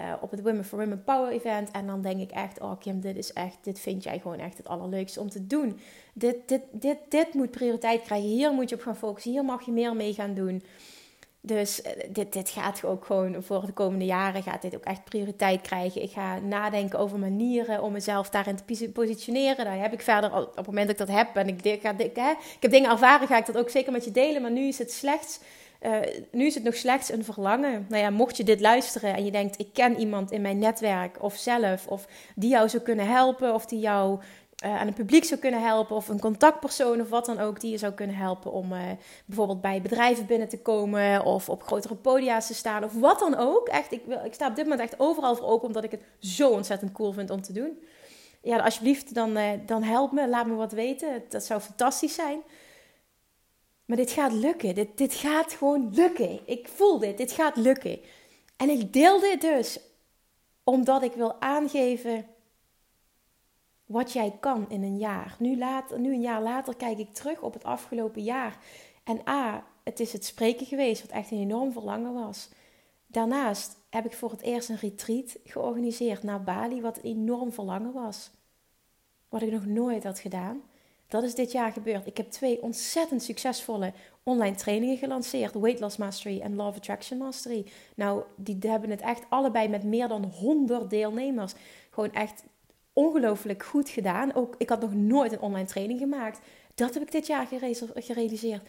uh, 0.00 0.12
op 0.20 0.30
het 0.30 0.42
Women 0.42 0.64
for 0.64 0.78
Women 0.78 1.04
Power 1.04 1.32
Event. 1.32 1.70
En 1.70 1.86
dan 1.86 2.02
denk 2.02 2.20
ik 2.20 2.30
echt, 2.30 2.60
oh 2.60 2.80
Kim, 2.80 3.00
dit 3.00 3.16
is 3.16 3.32
echt, 3.32 3.58
dit 3.62 3.80
vind 3.80 4.02
jij 4.02 4.18
gewoon 4.18 4.38
echt 4.38 4.56
het 4.56 4.68
allerleukste 4.68 5.20
om 5.20 5.30
te 5.30 5.46
doen. 5.46 5.80
Dit, 6.12 6.36
dit, 6.46 6.62
dit, 6.70 6.98
dit 7.08 7.34
moet 7.34 7.50
prioriteit 7.50 8.02
krijgen. 8.02 8.28
Hier 8.28 8.52
moet 8.52 8.68
je 8.68 8.74
op 8.74 8.82
gaan 8.82 8.96
focussen. 8.96 9.32
Hier 9.32 9.44
mag 9.44 9.66
je 9.66 9.72
meer 9.72 9.96
mee 9.96 10.14
gaan 10.14 10.34
doen. 10.34 10.62
Dus 11.46 11.82
eh, 11.82 11.92
dit, 12.08 12.32
dit 12.32 12.50
gaat 12.50 12.84
ook 12.84 13.04
gewoon 13.04 13.42
voor 13.42 13.66
de 13.66 13.72
komende 13.72 14.04
jaren 14.04 14.42
gaat 14.42 14.62
dit 14.62 14.74
ook 14.74 14.84
echt 14.84 15.04
prioriteit 15.04 15.60
krijgen. 15.60 16.02
Ik 16.02 16.10
ga 16.10 16.38
nadenken 16.38 16.98
over 16.98 17.18
manieren 17.18 17.82
om 17.82 17.92
mezelf 17.92 18.30
daarin 18.30 18.56
te 18.56 18.90
positioneren. 18.92 19.64
Daar 19.64 19.80
heb 19.80 19.92
ik 19.92 20.00
verder, 20.00 20.36
op 20.36 20.56
het 20.56 20.66
moment 20.66 20.86
dat 20.86 21.00
ik 21.00 21.06
dat 21.06 21.16
heb 21.16 21.36
en 21.36 21.48
ik, 21.48 21.62
ik, 21.62 21.82
ik 21.98 22.60
heb 22.60 22.70
dingen 22.70 22.90
ervaren, 22.90 23.26
ga 23.26 23.38
ik 23.38 23.46
dat 23.46 23.56
ook 23.56 23.70
zeker 23.70 23.92
met 23.92 24.04
je 24.04 24.10
delen. 24.10 24.42
Maar 24.42 24.50
nu 24.50 24.66
is 24.66 24.78
het 24.78 24.92
slechts, 24.92 25.40
uh, 25.84 25.98
nu 26.30 26.46
is 26.46 26.54
het 26.54 26.64
nog 26.64 26.74
slechts 26.74 27.12
een 27.12 27.24
verlangen. 27.24 27.86
Nou 27.88 28.02
ja, 28.02 28.10
mocht 28.10 28.36
je 28.36 28.44
dit 28.44 28.60
luisteren 28.60 29.14
en 29.14 29.24
je 29.24 29.30
denkt, 29.30 29.58
ik 29.58 29.72
ken 29.72 29.98
iemand 29.98 30.30
in 30.30 30.40
mijn 30.40 30.58
netwerk 30.58 31.22
of 31.22 31.34
zelf, 31.36 31.86
of 31.86 32.06
die 32.34 32.50
jou 32.50 32.68
zou 32.68 32.82
kunnen 32.82 33.06
helpen, 33.06 33.54
of 33.54 33.66
die 33.66 33.80
jou 33.80 34.20
uh, 34.64 34.80
aan 34.80 34.86
het 34.86 34.94
publiek 34.94 35.24
zou 35.24 35.40
kunnen 35.40 35.62
helpen, 35.62 35.96
of 35.96 36.08
een 36.08 36.20
contactpersoon 36.20 37.00
of 37.00 37.08
wat 37.08 37.26
dan 37.26 37.38
ook, 37.38 37.60
die 37.60 37.70
je 37.70 37.78
zou 37.78 37.92
kunnen 37.92 38.16
helpen 38.16 38.52
om 38.52 38.72
uh, 38.72 38.78
bijvoorbeeld 39.24 39.60
bij 39.60 39.82
bedrijven 39.82 40.26
binnen 40.26 40.48
te 40.48 40.58
komen 40.58 41.24
of 41.24 41.48
op 41.48 41.62
grotere 41.62 41.94
podia's 41.94 42.46
te 42.46 42.54
staan 42.54 42.84
of 42.84 42.92
wat 42.94 43.18
dan 43.18 43.36
ook. 43.36 43.68
Echt, 43.68 43.92
ik, 43.92 44.02
wil, 44.06 44.24
ik 44.24 44.34
sta 44.34 44.48
op 44.48 44.56
dit 44.56 44.64
moment 44.64 44.82
echt 44.82 45.00
overal 45.00 45.36
voor 45.36 45.46
open 45.46 45.66
omdat 45.66 45.84
ik 45.84 45.90
het 45.90 46.02
zo 46.18 46.50
ontzettend 46.50 46.92
cool 46.92 47.12
vind 47.12 47.30
om 47.30 47.42
te 47.42 47.52
doen. 47.52 47.78
ja, 48.42 48.58
alsjeblieft, 48.58 49.14
dan, 49.14 49.38
dan 49.66 49.82
help 49.82 50.12
me, 50.12 50.28
laat 50.28 50.46
me 50.46 50.54
wat 50.54 50.72
weten. 50.72 51.22
Dat 51.28 51.44
zou 51.44 51.60
fantastisch 51.60 52.14
zijn. 52.14 52.42
Maar 53.84 53.96
dit 53.96 54.10
gaat 54.10 54.32
lukken. 54.32 54.74
Dit, 54.74 54.98
dit 54.98 55.14
gaat 55.14 55.52
gewoon 55.52 55.94
lukken. 55.94 56.40
Ik 56.46 56.68
voel 56.68 56.98
dit. 56.98 57.16
Dit 57.16 57.32
gaat 57.32 57.56
lukken. 57.56 58.00
En 58.56 58.70
ik 58.70 58.92
deel 58.92 59.20
dit 59.20 59.40
dus 59.40 59.80
omdat 60.64 61.02
ik 61.02 61.12
wil 61.12 61.40
aangeven 61.40 62.26
wat 63.86 64.12
jij 64.12 64.36
kan 64.40 64.70
in 64.70 64.82
een 64.82 64.98
jaar. 64.98 65.36
Nu, 65.38 65.58
later, 65.58 66.00
nu 66.00 66.12
een 66.12 66.20
jaar 66.20 66.42
later 66.42 66.76
kijk 66.76 66.98
ik 66.98 67.14
terug 67.14 67.40
op 67.40 67.52
het 67.52 67.64
afgelopen 67.64 68.22
jaar. 68.22 68.58
En 69.04 69.28
A, 69.28 69.66
het 69.82 70.00
is 70.00 70.12
het 70.12 70.24
spreken 70.24 70.66
geweest, 70.66 71.02
wat 71.02 71.10
echt 71.10 71.30
een 71.30 71.38
enorm 71.38 71.72
verlangen 71.72 72.14
was. 72.14 72.48
Daarnaast 73.06 73.76
heb 73.90 74.04
ik 74.04 74.12
voor 74.12 74.30
het 74.30 74.40
eerst 74.40 74.68
een 74.68 74.76
retreat 74.76 75.36
georganiseerd 75.44 76.22
naar 76.22 76.42
Bali, 76.42 76.80
wat 76.80 76.96
een 76.96 77.02
enorm 77.02 77.52
verlangen 77.52 77.92
was. 77.92 78.30
Wat 79.28 79.42
ik 79.42 79.50
nog 79.52 79.66
nooit 79.66 80.04
had 80.04 80.18
gedaan. 80.18 80.62
Dat 81.08 81.22
is 81.22 81.34
dit 81.34 81.52
jaar 81.52 81.72
gebeurd. 81.72 82.06
Ik 82.06 82.16
heb 82.16 82.30
twee 82.30 82.62
ontzettend 82.62 83.22
succesvolle 83.22 83.92
online 84.22 84.56
trainingen 84.56 84.96
gelanceerd: 84.96 85.54
Weight 85.54 85.80
Loss 85.80 85.96
Mastery 85.96 86.40
en 86.40 86.54
Love 86.54 86.78
Attraction 86.78 87.18
Mastery. 87.18 87.66
Nou, 87.94 88.22
die 88.36 88.58
hebben 88.60 88.90
het 88.90 89.00
echt 89.00 89.24
allebei 89.28 89.68
met 89.68 89.84
meer 89.84 90.08
dan 90.08 90.24
100 90.24 90.90
deelnemers. 90.90 91.52
Gewoon 91.90 92.12
echt 92.12 92.44
ongelooflijk 92.92 93.62
goed 93.62 93.88
gedaan. 93.88 94.34
Ook 94.34 94.54
ik 94.58 94.68
had 94.68 94.80
nog 94.80 94.94
nooit 94.94 95.32
een 95.32 95.40
online 95.40 95.66
training 95.66 95.98
gemaakt. 95.98 96.40
Dat 96.74 96.94
heb 96.94 97.02
ik 97.02 97.12
dit 97.12 97.26
jaar 97.26 97.46
gerealiseerd. 97.94 98.62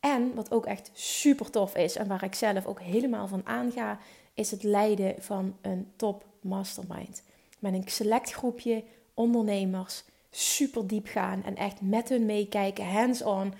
En 0.00 0.34
wat 0.34 0.52
ook 0.52 0.66
echt 0.66 0.90
super 0.92 1.50
tof 1.50 1.76
is 1.76 1.96
en 1.96 2.06
waar 2.06 2.24
ik 2.24 2.34
zelf 2.34 2.66
ook 2.66 2.80
helemaal 2.80 3.28
van 3.28 3.46
aanga, 3.46 3.98
is 4.34 4.50
het 4.50 4.62
leiden 4.62 5.14
van 5.18 5.56
een 5.60 5.92
top 5.96 6.24
mastermind. 6.40 7.22
Met 7.58 7.74
een 7.74 7.82
select 7.86 8.32
groepje 8.32 8.84
ondernemers, 9.14 10.04
super 10.30 10.86
diep 10.86 11.06
gaan 11.06 11.42
en 11.44 11.56
echt 11.56 11.80
met 11.80 12.08
hun 12.08 12.26
meekijken, 12.26 12.84
hands-on, 12.84 13.54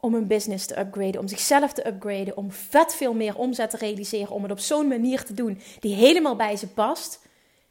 om 0.00 0.14
hun 0.14 0.26
business 0.26 0.66
te 0.66 0.78
upgraden, 0.78 1.20
om 1.20 1.28
zichzelf 1.28 1.72
te 1.72 1.86
upgraden, 1.86 2.36
om 2.36 2.52
vet 2.52 2.94
veel 2.94 3.14
meer 3.14 3.36
omzet 3.36 3.70
te 3.70 3.76
realiseren, 3.76 4.30
om 4.30 4.42
het 4.42 4.52
op 4.52 4.58
zo'n 4.58 4.88
manier 4.88 5.24
te 5.24 5.34
doen 5.34 5.60
die 5.80 5.94
helemaal 5.94 6.36
bij 6.36 6.56
ze 6.56 6.68
past. 6.68 7.20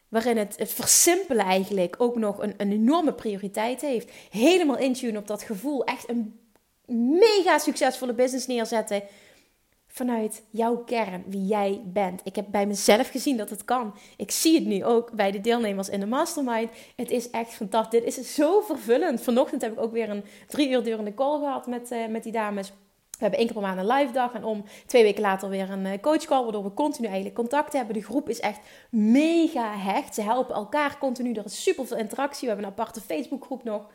Waarin 0.10 0.38
het, 0.38 0.56
versimpelen 0.60 1.46
eigenlijk 1.46 1.96
ook 1.98 2.16
nog 2.16 2.42
een, 2.42 2.54
een 2.58 2.72
enorme 2.72 3.14
prioriteit 3.14 3.82
heeft. 3.82 4.12
Helemaal 4.30 4.78
intune 4.78 5.18
op 5.18 5.28
dat 5.28 5.44
gevoel. 5.44 5.84
Echt 5.84 6.10
een 6.10 6.40
mega 7.20 7.58
succesvolle 7.58 8.14
business 8.14 8.48
neerzetten 8.48 9.04
vanuit 9.92 10.44
jouw 10.50 10.78
kern, 10.78 11.24
wie 11.28 11.46
jij 11.46 11.82
bent. 11.86 12.22
Ik 12.24 12.36
heb 12.36 12.46
bij 12.50 12.66
mezelf 12.66 13.10
gezien 13.10 13.38
dat 13.38 13.50
het 13.50 13.66
kan. 13.66 13.94
Ik 14.18 14.32
zie 14.32 14.56
het 14.56 14.66
nu 14.66 14.86
ook 14.86 15.12
bij 15.12 15.32
de 15.32 15.42
deelnemers 15.42 15.90
in 15.90 16.00
de 16.00 16.06
mastermind. 16.06 16.70
Het 16.96 17.12
is 17.12 17.30
echt 17.30 17.54
fantastisch. 17.54 18.00
Dit 18.00 18.18
is 18.18 18.36
zo 18.36 18.62
vervullend. 18.62 19.22
Vanochtend 19.22 19.62
heb 19.62 19.72
ik 19.72 19.80
ook 19.80 19.92
weer 19.92 20.10
een 20.10 20.24
drie 20.48 20.70
uur 20.70 20.84
durende 20.84 21.14
call 21.14 21.40
gehad 21.40 21.68
met, 21.68 21.92
uh, 21.92 22.08
met 22.08 22.24
die 22.24 22.32
dames. 22.32 22.70
We 22.70 23.28
hebben 23.28 23.40
één 23.40 23.48
keer 23.48 23.62
per 23.62 23.68
maand 23.76 23.80
een 23.80 23.98
live 23.98 24.14
dag 24.14 24.34
en 24.34 24.44
om 24.44 24.64
twee 24.86 25.04
weken 25.04 25.22
later 25.22 25.50
weer 25.50 25.70
een 25.70 25.86
uh, 25.86 25.92
coach 26.02 26.26
call, 26.26 26.44
waardoor 26.44 26.64
we 26.64 26.74
continu 26.74 27.08
eigenlijk 27.08 27.36
contact 27.36 27.74
hebben. 27.74 27.94
De 27.94 28.04
groep 28.04 28.30
is 28.30 28.40
echt 28.40 28.60
mega 28.90 29.78
hecht. 29.78 30.16
Ze 30.16 30.22
helpen 30.22 30.56
elkaar 30.56 30.98
continu. 30.98 31.34
Er 31.34 31.46
is 31.46 31.64
super 31.64 31.88
veel 31.88 31.98
interactie. 31.98 32.42
We 32.42 32.48
hebben 32.48 32.66
een 32.66 32.72
aparte 32.72 33.02
Facebookgroep 33.02 33.64
nog. 33.64 33.88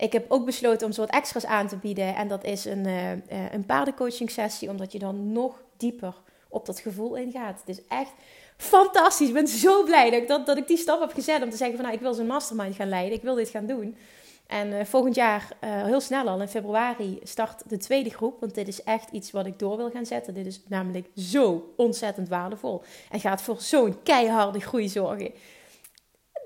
Ik 0.00 0.12
heb 0.12 0.24
ook 0.28 0.44
besloten 0.44 0.86
om 0.86 0.92
zo 0.92 1.00
wat 1.00 1.10
extra's 1.10 1.44
aan 1.46 1.68
te 1.68 1.76
bieden. 1.76 2.14
En 2.14 2.28
dat 2.28 2.44
is 2.44 2.64
een, 2.64 2.86
uh, 2.86 3.10
een 3.52 3.66
paardencoaching 3.66 4.30
sessie, 4.30 4.68
omdat 4.68 4.92
je 4.92 4.98
dan 4.98 5.32
nog 5.32 5.62
dieper 5.76 6.14
op 6.48 6.66
dat 6.66 6.80
gevoel 6.80 7.16
ingaat. 7.16 7.58
Het 7.58 7.78
is 7.78 7.86
echt 7.88 8.12
fantastisch. 8.56 9.28
Ik 9.28 9.34
ben 9.34 9.48
zo 9.48 9.84
blij 9.84 10.10
dat 10.10 10.20
ik, 10.20 10.28
dat, 10.28 10.46
dat 10.46 10.56
ik 10.56 10.66
die 10.66 10.76
stap 10.76 11.00
heb 11.00 11.12
gezet 11.12 11.42
om 11.42 11.50
te 11.50 11.56
zeggen 11.56 11.76
van 11.76 11.84
nou, 11.84 11.96
ik 11.96 12.02
wil 12.02 12.14
zo'n 12.14 12.26
mastermind 12.26 12.74
gaan 12.74 12.88
leiden. 12.88 13.16
Ik 13.16 13.22
wil 13.22 13.34
dit 13.34 13.48
gaan 13.48 13.66
doen. 13.66 13.96
En 14.46 14.68
uh, 14.68 14.84
volgend 14.84 15.14
jaar, 15.14 15.48
heel 15.66 16.00
snel 16.00 16.28
al, 16.28 16.40
in 16.40 16.48
februari, 16.48 17.18
start 17.22 17.62
de 17.68 17.76
tweede 17.76 18.10
groep. 18.10 18.40
Want 18.40 18.54
dit 18.54 18.68
is 18.68 18.82
echt 18.82 19.10
iets 19.10 19.30
wat 19.30 19.46
ik 19.46 19.58
door 19.58 19.76
wil 19.76 19.90
gaan 19.90 20.06
zetten. 20.06 20.34
Dit 20.34 20.46
is 20.46 20.62
namelijk 20.68 21.08
zo 21.16 21.72
ontzettend 21.76 22.28
waardevol. 22.28 22.82
En 23.10 23.20
gaat 23.20 23.42
voor 23.42 23.60
zo'n 23.60 24.02
keiharde 24.02 24.60
groei 24.60 24.88
zorgen. 24.88 25.32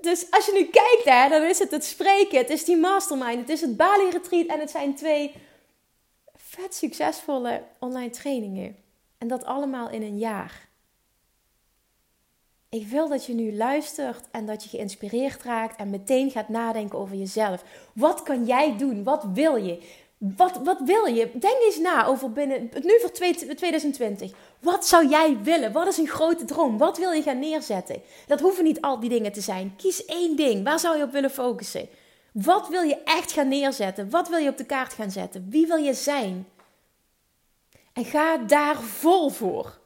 Dus 0.05 0.31
als 0.31 0.45
je 0.45 0.51
nu 0.51 0.63
kijkt, 0.63 1.03
hè, 1.03 1.29
dan 1.29 1.49
is 1.49 1.59
het 1.59 1.71
het 1.71 1.85
spreken, 1.85 2.37
het 2.37 2.49
is 2.49 2.65
die 2.65 2.77
mastermind, 2.77 3.39
het 3.39 3.49
is 3.49 3.61
het 3.61 3.77
Bali 3.77 4.09
Retreat 4.09 4.47
en 4.47 4.59
het 4.59 4.69
zijn 4.69 4.95
twee 4.95 5.33
vet 6.33 6.75
succesvolle 6.75 7.63
online 7.79 8.09
trainingen. 8.09 8.75
En 9.17 9.27
dat 9.27 9.45
allemaal 9.45 9.89
in 9.89 10.01
een 10.01 10.17
jaar. 10.17 10.67
Ik 12.69 12.87
wil 12.87 13.09
dat 13.09 13.25
je 13.25 13.33
nu 13.33 13.55
luistert 13.55 14.25
en 14.31 14.45
dat 14.45 14.63
je 14.63 14.69
geïnspireerd 14.69 15.43
raakt 15.43 15.79
en 15.79 15.89
meteen 15.89 16.31
gaat 16.31 16.49
nadenken 16.49 16.99
over 16.99 17.15
jezelf. 17.15 17.63
Wat 17.93 18.23
kan 18.23 18.45
jij 18.45 18.77
doen? 18.77 19.03
Wat 19.03 19.23
wil 19.33 19.55
je? 19.55 19.81
Wat, 20.17 20.59
wat 20.63 20.79
wil 20.85 21.05
je? 21.05 21.31
Denk 21.33 21.61
eens 21.61 21.77
na 21.79 22.05
over 22.05 22.31
binnen, 22.31 22.69
nu 22.83 22.99
voor 22.99 23.11
2020. 23.11 24.31
Wat 24.59 24.87
zou 24.87 25.07
jij 25.07 25.37
willen? 25.43 25.71
Wat 25.71 25.87
is 25.87 25.97
een 25.97 26.07
grote 26.07 26.45
droom? 26.45 26.77
Wat 26.77 26.97
wil 26.97 27.11
je 27.11 27.21
gaan 27.21 27.39
neerzetten? 27.39 28.01
Dat 28.27 28.39
hoeven 28.39 28.63
niet 28.63 28.81
al 28.81 28.99
die 28.99 29.09
dingen 29.09 29.31
te 29.31 29.41
zijn. 29.41 29.73
Kies 29.77 30.05
één 30.05 30.35
ding. 30.35 30.63
Waar 30.63 30.79
zou 30.79 30.97
je 30.97 31.03
op 31.03 31.11
willen 31.11 31.31
focussen? 31.31 31.89
Wat 32.31 32.67
wil 32.67 32.81
je 32.81 33.03
echt 33.03 33.31
gaan 33.31 33.47
neerzetten? 33.47 34.09
Wat 34.09 34.29
wil 34.29 34.37
je 34.37 34.49
op 34.49 34.57
de 34.57 34.65
kaart 34.65 34.93
gaan 34.93 35.11
zetten? 35.11 35.47
Wie 35.49 35.67
wil 35.67 35.77
je 35.77 35.93
zijn? 35.93 36.47
En 37.93 38.05
ga 38.05 38.37
daar 38.37 38.81
vol 38.81 39.29
voor. 39.29 39.79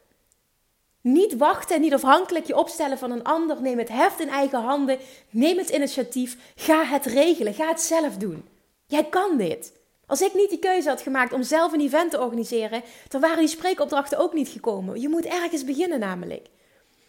Niet 1.02 1.38
wachten 1.38 1.76
en 1.76 1.82
niet 1.82 1.94
afhankelijk 1.94 2.46
je 2.46 2.58
opstellen 2.58 2.98
van 2.98 3.12
een 3.12 3.24
ander. 3.24 3.62
Neem 3.62 3.78
het 3.78 3.90
heft 3.90 4.20
in 4.20 4.30
eigen 4.30 4.62
handen. 4.62 5.00
Neem 5.30 5.58
het 5.58 5.70
initiatief. 5.70 6.38
Ga 6.56 6.84
het 6.84 7.06
regelen. 7.06 7.54
Ga 7.54 7.68
het 7.68 7.82
zelf 7.82 8.18
doen. 8.18 8.48
Jij 8.86 9.04
kan 9.06 9.38
dit. 9.38 9.72
Als 10.10 10.22
ik 10.22 10.34
niet 10.34 10.50
die 10.50 10.60
keuze 10.60 10.90
had 10.90 11.02
gemaakt 11.02 11.34
om 11.34 11.44
zelf 11.44 11.74
een 11.74 11.82
event 11.82 12.12
te 12.12 12.20
organiseren, 12.20 12.82
dan 13.08 13.22
waren 13.22 13.38
die 13.38 13.48
spreekopdrachten 13.48 14.18
ook 14.18 14.34
niet 14.34 14.50
gekomen. 14.50 15.02
Je 15.02 15.10
moet 15.10 15.26
ergens 15.26 15.66
beginnen 15.66 16.00
namelijk. 16.00 16.48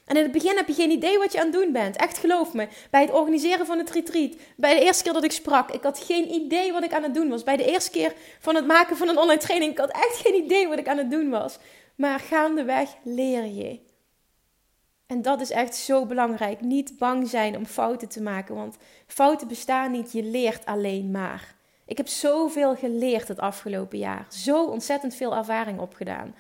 En 0.07 0.17
in 0.17 0.23
het 0.23 0.33
begin 0.33 0.57
heb 0.57 0.67
je 0.67 0.75
geen 0.75 0.91
idee 0.91 1.19
wat 1.19 1.33
je 1.33 1.39
aan 1.39 1.47
het 1.47 1.55
doen 1.55 1.73
bent. 1.73 1.97
Echt 1.97 2.19
geloof 2.19 2.53
me. 2.53 2.69
Bij 2.91 3.01
het 3.01 3.13
organiseren 3.13 3.67
van 3.67 3.79
het 3.79 3.91
retreat, 3.91 4.35
bij 4.57 4.75
de 4.75 4.85
eerste 4.85 5.03
keer 5.03 5.13
dat 5.13 5.25
ik 5.25 5.33
sprak, 5.33 5.71
ik 5.71 5.83
had 5.83 5.99
geen 5.99 6.33
idee 6.33 6.73
wat 6.73 6.85
ik 6.85 6.93
aan 6.93 7.03
het 7.03 7.15
doen 7.15 7.29
was. 7.29 7.43
Bij 7.43 7.57
de 7.57 7.71
eerste 7.71 7.91
keer 7.91 8.15
van 8.41 8.55
het 8.55 8.67
maken 8.67 8.97
van 8.97 9.09
een 9.09 9.19
online 9.19 9.41
training, 9.41 9.73
ik 9.73 9.79
had 9.79 9.91
echt 9.91 10.17
geen 10.17 10.45
idee 10.45 10.69
wat 10.69 10.79
ik 10.79 10.89
aan 10.89 10.99
het 10.99 11.11
doen 11.11 11.31
was. 11.31 11.59
Maar 11.95 12.21
gaandeweg 12.21 12.89
leer 13.05 13.45
je. 13.47 13.81
En 15.07 15.23
dat 15.23 15.41
is 15.41 15.51
echt 15.51 15.75
zo 15.75 16.07
belangrijk. 16.07 16.61
Niet 16.61 16.99
bang 16.99 17.29
zijn 17.29 17.57
om 17.57 17.67
fouten 17.67 18.09
te 18.09 18.23
maken, 18.23 18.55
want 18.55 18.77
fouten 19.07 19.49
bestaan 19.49 19.91
niet. 19.91 20.13
Je 20.13 20.23
leert 20.23 20.67
alleen 20.67 21.11
maar. 21.11 21.59
Ik 21.91 21.97
heb 21.97 22.09
zoveel 22.09 22.77
geleerd 22.77 23.29
het 23.29 23.39
afgelopen 23.41 23.99
jaar. 23.99 24.27
Zo 24.29 24.65
ontzettend 24.65 25.15
veel 25.15 25.37
ervaring 25.37 25.81
opgedaan. 25.81 26.35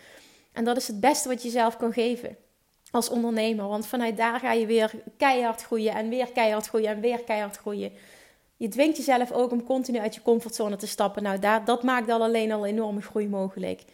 En 0.52 0.64
dat 0.64 0.76
is 0.76 0.86
het 0.86 1.00
beste 1.00 1.28
wat 1.28 1.42
je 1.42 1.50
zelf 1.50 1.76
kan 1.76 1.92
geven 1.92 2.36
als 2.90 3.08
ondernemer. 3.08 3.68
Want 3.68 3.86
vanuit 3.86 4.16
daar 4.16 4.40
ga 4.40 4.52
je 4.52 4.66
weer 4.66 4.92
keihard 5.16 5.62
groeien 5.62 5.94
en 5.94 6.08
weer 6.08 6.32
keihard 6.32 6.66
groeien 6.66 6.88
en 6.88 7.00
weer 7.00 7.24
keihard 7.24 7.56
groeien. 7.56 7.92
Je 8.56 8.68
dwingt 8.68 8.96
jezelf 8.96 9.32
ook 9.32 9.50
om 9.50 9.64
continu 9.64 9.98
uit 9.98 10.14
je 10.14 10.22
comfortzone 10.22 10.76
te 10.76 10.86
stappen. 10.86 11.22
Nou, 11.22 11.38
daar, 11.38 11.64
dat 11.64 11.82
maakt 11.82 12.10
al 12.10 12.22
alleen 12.22 12.52
al 12.52 12.66
enorme 12.66 13.02
groei 13.02 13.28
mogelijk. 13.28 13.84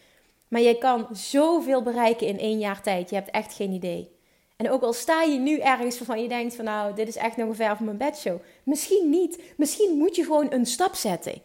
Maar 0.49 0.61
je 0.61 0.79
kan 0.79 1.07
zoveel 1.13 1.83
bereiken 1.83 2.27
in 2.27 2.39
één 2.39 2.59
jaar 2.59 2.83
tijd. 2.83 3.11
Je 3.11 3.17
hebt 3.17 3.31
echt 3.31 3.55
geen 3.55 3.73
idee. 3.73 4.16
En 4.57 4.71
ook 4.71 4.83
al 4.83 4.93
sta 4.93 5.23
je 5.23 5.39
nu 5.39 5.59
ergens 5.59 5.99
waarvan 5.99 6.23
je 6.23 6.29
denkt 6.29 6.55
van 6.55 6.65
nou, 6.65 6.95
dit 6.95 7.09
is 7.09 7.17
echt 7.17 7.37
nog 7.37 7.49
een 7.49 7.55
ver 7.55 7.77
van 7.77 7.85
mijn 7.85 7.97
bedshow. 7.97 8.41
Misschien 8.63 9.11
niet. 9.11 9.43
Misschien 9.57 9.97
moet 9.97 10.17
je 10.17 10.25
gewoon 10.25 10.53
een 10.53 10.67
stap 10.67 10.95
zetten. 10.95 11.43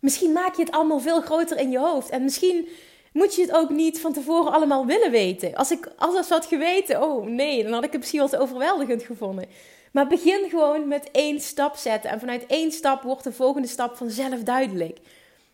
Misschien 0.00 0.32
maak 0.32 0.54
je 0.54 0.62
het 0.62 0.72
allemaal 0.72 1.00
veel 1.00 1.20
groter 1.20 1.58
in 1.58 1.70
je 1.70 1.78
hoofd. 1.78 2.10
En 2.10 2.22
misschien 2.22 2.68
moet 3.12 3.34
je 3.34 3.42
het 3.42 3.52
ook 3.52 3.70
niet 3.70 4.00
van 4.00 4.12
tevoren 4.12 4.52
allemaal 4.52 4.86
willen 4.86 5.10
weten. 5.10 5.54
Als 5.54 5.70
ik 5.70 5.92
alles 5.96 6.28
had 6.28 6.46
geweten, 6.46 7.02
oh 7.02 7.26
nee, 7.26 7.62
dan 7.62 7.72
had 7.72 7.84
ik 7.84 7.90
het 7.90 8.00
misschien 8.00 8.28
wel 8.30 8.40
overweldigend 8.40 9.02
gevonden. 9.02 9.48
Maar 9.92 10.06
begin 10.06 10.48
gewoon 10.48 10.88
met 10.88 11.10
één 11.10 11.40
stap 11.40 11.76
zetten. 11.76 12.10
En 12.10 12.20
vanuit 12.20 12.46
één 12.46 12.72
stap 12.72 13.02
wordt 13.02 13.24
de 13.24 13.32
volgende 13.32 13.68
stap 13.68 13.96
vanzelf 13.96 14.42
duidelijk. 14.42 14.98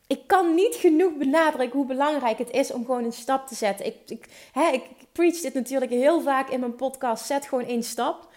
Ik 0.07 0.27
kan 0.27 0.55
niet 0.55 0.75
genoeg 0.75 1.17
benadrukken 1.17 1.79
hoe 1.79 1.87
belangrijk 1.87 2.39
het 2.39 2.51
is 2.51 2.73
om 2.73 2.85
gewoon 2.85 3.05
een 3.05 3.13
stap 3.13 3.47
te 3.47 3.55
zetten. 3.55 3.87
Ik, 3.87 3.97
ik, 4.07 4.27
hè, 4.53 4.71
ik 4.71 4.83
preach 5.13 5.41
dit 5.41 5.55
natuurlijk 5.55 5.91
heel 5.91 6.21
vaak 6.21 6.51
in 6.51 6.61
mijn 6.61 6.77
podcast. 6.77 7.27
Zet 7.27 7.47
gewoon 7.47 7.65
één 7.65 7.83
stap. 7.83 8.29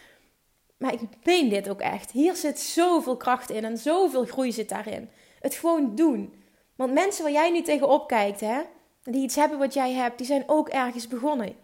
Maar 0.78 0.94
ik 0.94 1.00
meen 1.24 1.50
dit 1.50 1.70
ook 1.70 1.82
echt. 1.82 2.12
Hier 2.12 2.36
zit 2.36 2.60
zoveel 2.60 3.18
kracht 3.18 3.50
in 3.50 3.66
en 3.66 3.78
zoveel 3.78 4.26
groei 4.26 4.52
zit 4.52 4.70
daarin. 4.70 5.10
Het 5.40 5.56
gewoon 5.56 5.96
doen. 5.96 6.34
Want 6.76 6.94
mensen 6.94 7.24
waar 7.24 7.32
jij 7.32 7.52
nu 7.52 7.62
tegenop 7.62 8.08
kijkt, 8.08 8.40
hè, 8.40 8.62
die 9.04 9.24
iets 9.24 9.36
hebben 9.36 9.58
wat 9.58 9.74
jij 9.74 9.94
hebt, 9.94 10.18
die 10.18 10.28
zijn 10.28 10.44
ook 10.48 10.70
ergens 10.70 11.08
begonnen. 11.08 11.56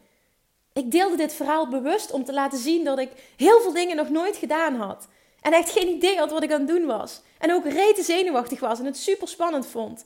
Ik 0.73 0.91
deelde 0.91 1.17
dit 1.17 1.33
verhaal 1.33 1.67
bewust 1.67 2.11
om 2.11 2.23
te 2.23 2.33
laten 2.33 2.57
zien 2.57 2.83
dat 2.83 2.99
ik 2.99 3.11
heel 3.37 3.61
veel 3.61 3.73
dingen 3.73 3.95
nog 3.95 4.09
nooit 4.09 4.37
gedaan 4.37 4.75
had. 4.75 5.07
En 5.45 5.53
echt 5.53 5.69
geen 5.69 5.87
idee 5.87 6.17
had 6.17 6.31
wat 6.31 6.43
ik 6.43 6.51
aan 6.51 6.59
het 6.59 6.67
doen 6.67 6.85
was. 6.85 7.21
En 7.39 7.53
ook 7.53 7.65
rete 7.65 8.03
zenuwachtig 8.03 8.59
was 8.59 8.79
en 8.79 8.85
het 8.85 8.97
super 8.97 9.27
spannend 9.27 9.67
vond. 9.67 10.05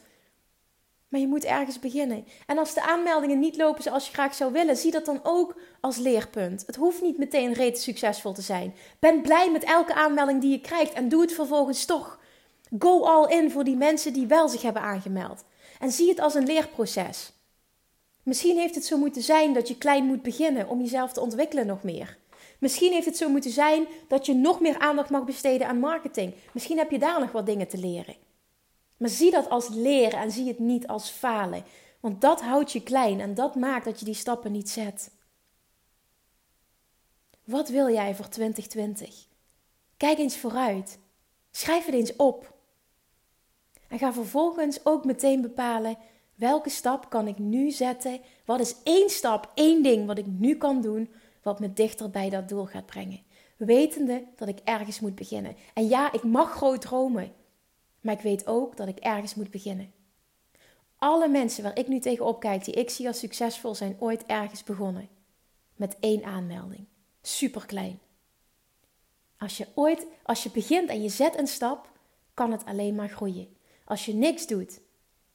Maar 1.08 1.20
je 1.20 1.28
moet 1.28 1.44
ergens 1.44 1.80
beginnen. 1.80 2.28
En 2.46 2.58
als 2.58 2.74
de 2.74 2.82
aanmeldingen 2.82 3.40
niet 3.40 3.58
lopen 3.58 3.84
zoals 3.84 4.08
je 4.08 4.14
graag 4.14 4.36
zou 4.36 4.52
willen, 4.52 4.78
zie 4.78 4.92
dat 4.92 5.06
dan 5.06 5.20
ook 5.24 5.56
als 5.82 5.98
leerpunt. 5.98 6.64
Het 6.66 6.76
hoeft 6.76 7.02
niet 7.02 7.18
meteen 7.18 7.54
reeds 7.54 7.84
succesvol 7.84 8.34
te 8.34 8.42
zijn. 8.42 8.76
Ben 9.00 9.22
blij 9.22 9.52
met 9.52 9.64
elke 9.64 9.94
aanmelding 9.94 10.42
die 10.42 10.52
je 10.52 10.62
krijgt 10.62 10.94
en 10.94 11.10
doe 11.10 11.22
het 11.22 11.34
vervolgens 11.34 11.86
toch. 11.86 12.20
Go 12.80 13.04
all 13.04 13.38
in 13.38 13.52
voor 13.52 13.64
die 13.64 13.78
mensen 13.78 14.14
die 14.14 14.28
wel 14.28 14.50
zich 14.50 14.62
hebben 14.62 14.82
aangemeld. 14.82 15.44
En 15.80 15.92
zie 15.92 16.10
het 16.10 16.20
als 16.20 16.34
een 16.34 16.46
leerproces. 16.46 17.32
Misschien 18.24 18.58
heeft 18.58 18.76
het 18.76 18.86
zo 18.86 18.98
moeten 18.98 19.22
zijn 19.22 19.54
dat 19.54 19.68
je 19.68 19.78
klein 19.78 20.06
moet 20.06 20.22
beginnen 20.22 20.68
om 20.68 20.82
jezelf 20.82 21.14
te 21.14 21.22
ontwikkelen 21.22 21.68
nog 21.68 21.84
meer. 21.84 22.19
Misschien 22.60 22.92
heeft 22.92 23.06
het 23.06 23.18
zo 23.18 23.30
moeten 23.30 23.52
zijn 23.52 23.88
dat 24.08 24.26
je 24.26 24.34
nog 24.34 24.60
meer 24.60 24.80
aandacht 24.80 25.10
mag 25.10 25.26
besteden 25.26 25.68
aan 25.68 25.80
marketing. 25.80 26.34
Misschien 26.54 26.78
heb 26.78 26.92
je 26.92 27.00
daar 27.00 27.20
nog 27.20 27.32
wat 27.32 27.46
dingen 27.46 27.68
te 27.68 27.78
leren. 27.78 28.16
Maar 28.98 29.10
zie 29.10 29.32
dat 29.32 29.50
als 29.50 29.70
leren 29.70 30.20
en 30.20 30.32
zie 30.32 30.48
het 30.48 30.60
niet 30.60 30.88
als 30.88 31.10
falen. 31.10 31.64
Want 32.00 32.22
dat 32.22 32.42
houdt 32.42 32.72
je 32.72 32.84
klein 32.84 33.20
en 33.20 33.34
dat 33.34 33.56
maakt 33.56 33.86
dat 33.86 34.00
je 34.00 34.06
die 34.06 34.14
stappen 34.14 34.52
niet 34.52 34.70
zet. 34.70 35.12
Wat 37.44 37.70
wil 37.70 37.90
jij 37.90 38.16
voor 38.16 38.28
2020? 38.28 39.28
Kijk 39.98 40.18
eens 40.18 40.38
vooruit. 40.38 41.00
Schrijf 41.52 41.86
het 41.86 41.96
eens 41.96 42.16
op. 42.16 42.54
En 43.88 44.00
ga 44.00 44.14
vervolgens 44.14 44.86
ook 44.86 45.06
meteen 45.06 45.42
bepalen 45.42 45.98
welke 46.36 46.70
stap 46.70 47.10
kan 47.10 47.28
ik 47.28 47.38
nu 47.38 47.72
zetten. 47.72 48.22
Wat 48.46 48.60
is 48.60 48.76
één 48.84 49.10
stap, 49.10 49.52
één 49.54 49.84
ding 49.84 50.08
wat 50.08 50.18
ik 50.18 50.26
nu 50.26 50.56
kan 50.56 50.82
doen 50.82 51.10
wat 51.50 51.60
me 51.60 51.74
dichter 51.74 52.10
bij 52.10 52.30
dat 52.30 52.50
doel 52.50 52.66
gaat 52.66 52.86
brengen. 52.86 53.22
Wetende 53.58 54.26
dat 54.36 54.48
ik 54.48 54.60
ergens 54.64 55.00
moet 55.00 55.16
beginnen. 55.16 55.56
En 55.74 55.88
ja, 55.88 56.12
ik 56.12 56.24
mag 56.24 56.52
groot 56.52 56.82
dromen. 56.82 57.32
Maar 58.02 58.14
ik 58.14 58.22
weet 58.22 58.48
ook 58.48 58.78
dat 58.78 58.88
ik 58.88 58.98
ergens 58.98 59.36
moet 59.36 59.52
beginnen. 59.52 59.92
Alle 60.98 61.28
mensen 61.28 61.64
waar 61.64 61.78
ik 61.78 61.88
nu 61.88 62.00
tegenop 62.00 62.40
kijk, 62.40 62.66
die 62.66 62.74
ik 62.74 62.90
zie 62.90 63.08
als 63.08 63.20
succesvol, 63.20 63.76
zijn 63.76 63.96
ooit 64.00 64.26
ergens 64.26 64.64
begonnen. 64.64 65.10
Met 65.76 65.98
één 66.00 66.24
aanmelding. 66.24 66.86
Super 67.22 67.66
klein. 67.66 68.00
Als 69.38 69.58
je 69.58 69.68
ooit, 69.76 70.06
als 70.24 70.44
je 70.44 70.52
begint 70.52 70.90
en 70.90 71.02
je 71.02 71.10
zet 71.10 71.38
een 71.38 71.48
stap, 71.48 71.92
kan 72.34 72.52
het 72.52 72.66
alleen 72.66 72.96
maar 72.96 73.10
groeien. 73.10 73.56
Als 73.86 74.06
je 74.06 74.14
niks 74.14 74.48
doet 74.48 74.80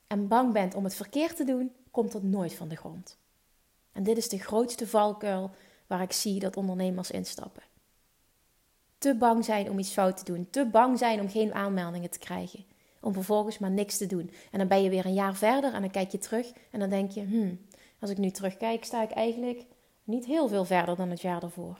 en 0.07 0.29
bang 0.29 0.53
bent 0.53 0.75
om 0.75 0.85
het 0.85 0.95
verkeerd 0.95 1.37
te 1.37 1.45
doen, 1.45 1.73
komt 1.91 2.13
het 2.13 2.23
nooit 2.23 2.55
van 2.55 2.69
de 2.69 2.77
grond. 2.77 3.19
En 3.93 4.03
dit 4.03 4.17
is 4.17 4.29
de 4.29 4.39
grootste 4.39 4.87
valkuil 4.87 5.51
waar 5.87 6.03
ik 6.03 6.13
zie 6.13 6.41
dat 6.41 6.57
ondernemers 6.57 7.11
instappen 7.11 7.63
te 9.05 9.15
bang 9.15 9.45
zijn 9.45 9.71
om 9.71 9.79
iets 9.79 9.91
fout 9.93 10.17
te 10.17 10.25
doen. 10.25 10.47
Te 10.51 10.67
bang 10.67 10.99
zijn 10.99 11.21
om 11.21 11.29
geen 11.29 11.55
aanmeldingen 11.55 12.11
te 12.11 12.19
krijgen. 12.19 12.65
Om 13.01 13.13
vervolgens 13.13 13.59
maar 13.59 13.71
niks 13.71 13.97
te 13.97 14.07
doen. 14.07 14.31
En 14.51 14.59
dan 14.59 14.69
ben 14.69 14.83
je 14.83 14.91
weer 14.91 15.07
een 15.07 15.15
jaar 15.15 15.35
verder 15.35 15.73
en 15.73 15.81
dan 15.81 15.91
kijk 15.91 16.11
je 16.11 16.19
terug 16.19 16.53
en 16.71 16.81
dan 16.81 16.91
denk 16.91 17.11
je: 17.11 17.21
hmm, 17.25 17.67
als 18.01 18.11
ik 18.11 18.19
nu 18.19 18.31
terugkijk, 18.31 18.85
sta 18.85 19.03
ik 19.03 19.11
eigenlijk 19.11 19.67
niet 20.05 20.25
heel 20.25 20.49
veel 20.49 20.65
verder 20.65 20.97
dan 20.97 21.11
het 21.11 21.21
jaar 21.21 21.41
daarvoor. 21.41 21.79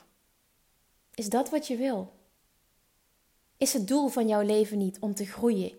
Is 1.15 1.29
dat 1.29 1.51
wat 1.51 1.67
je 1.67 1.77
wil? 1.77 2.13
Is 3.57 3.73
het 3.73 3.89
doel 3.89 4.09
van 4.09 4.29
jouw 4.29 4.43
leven 4.43 4.79
niet 4.79 4.99
om 4.99 5.15
te 5.15 5.27
groeien? 5.27 5.73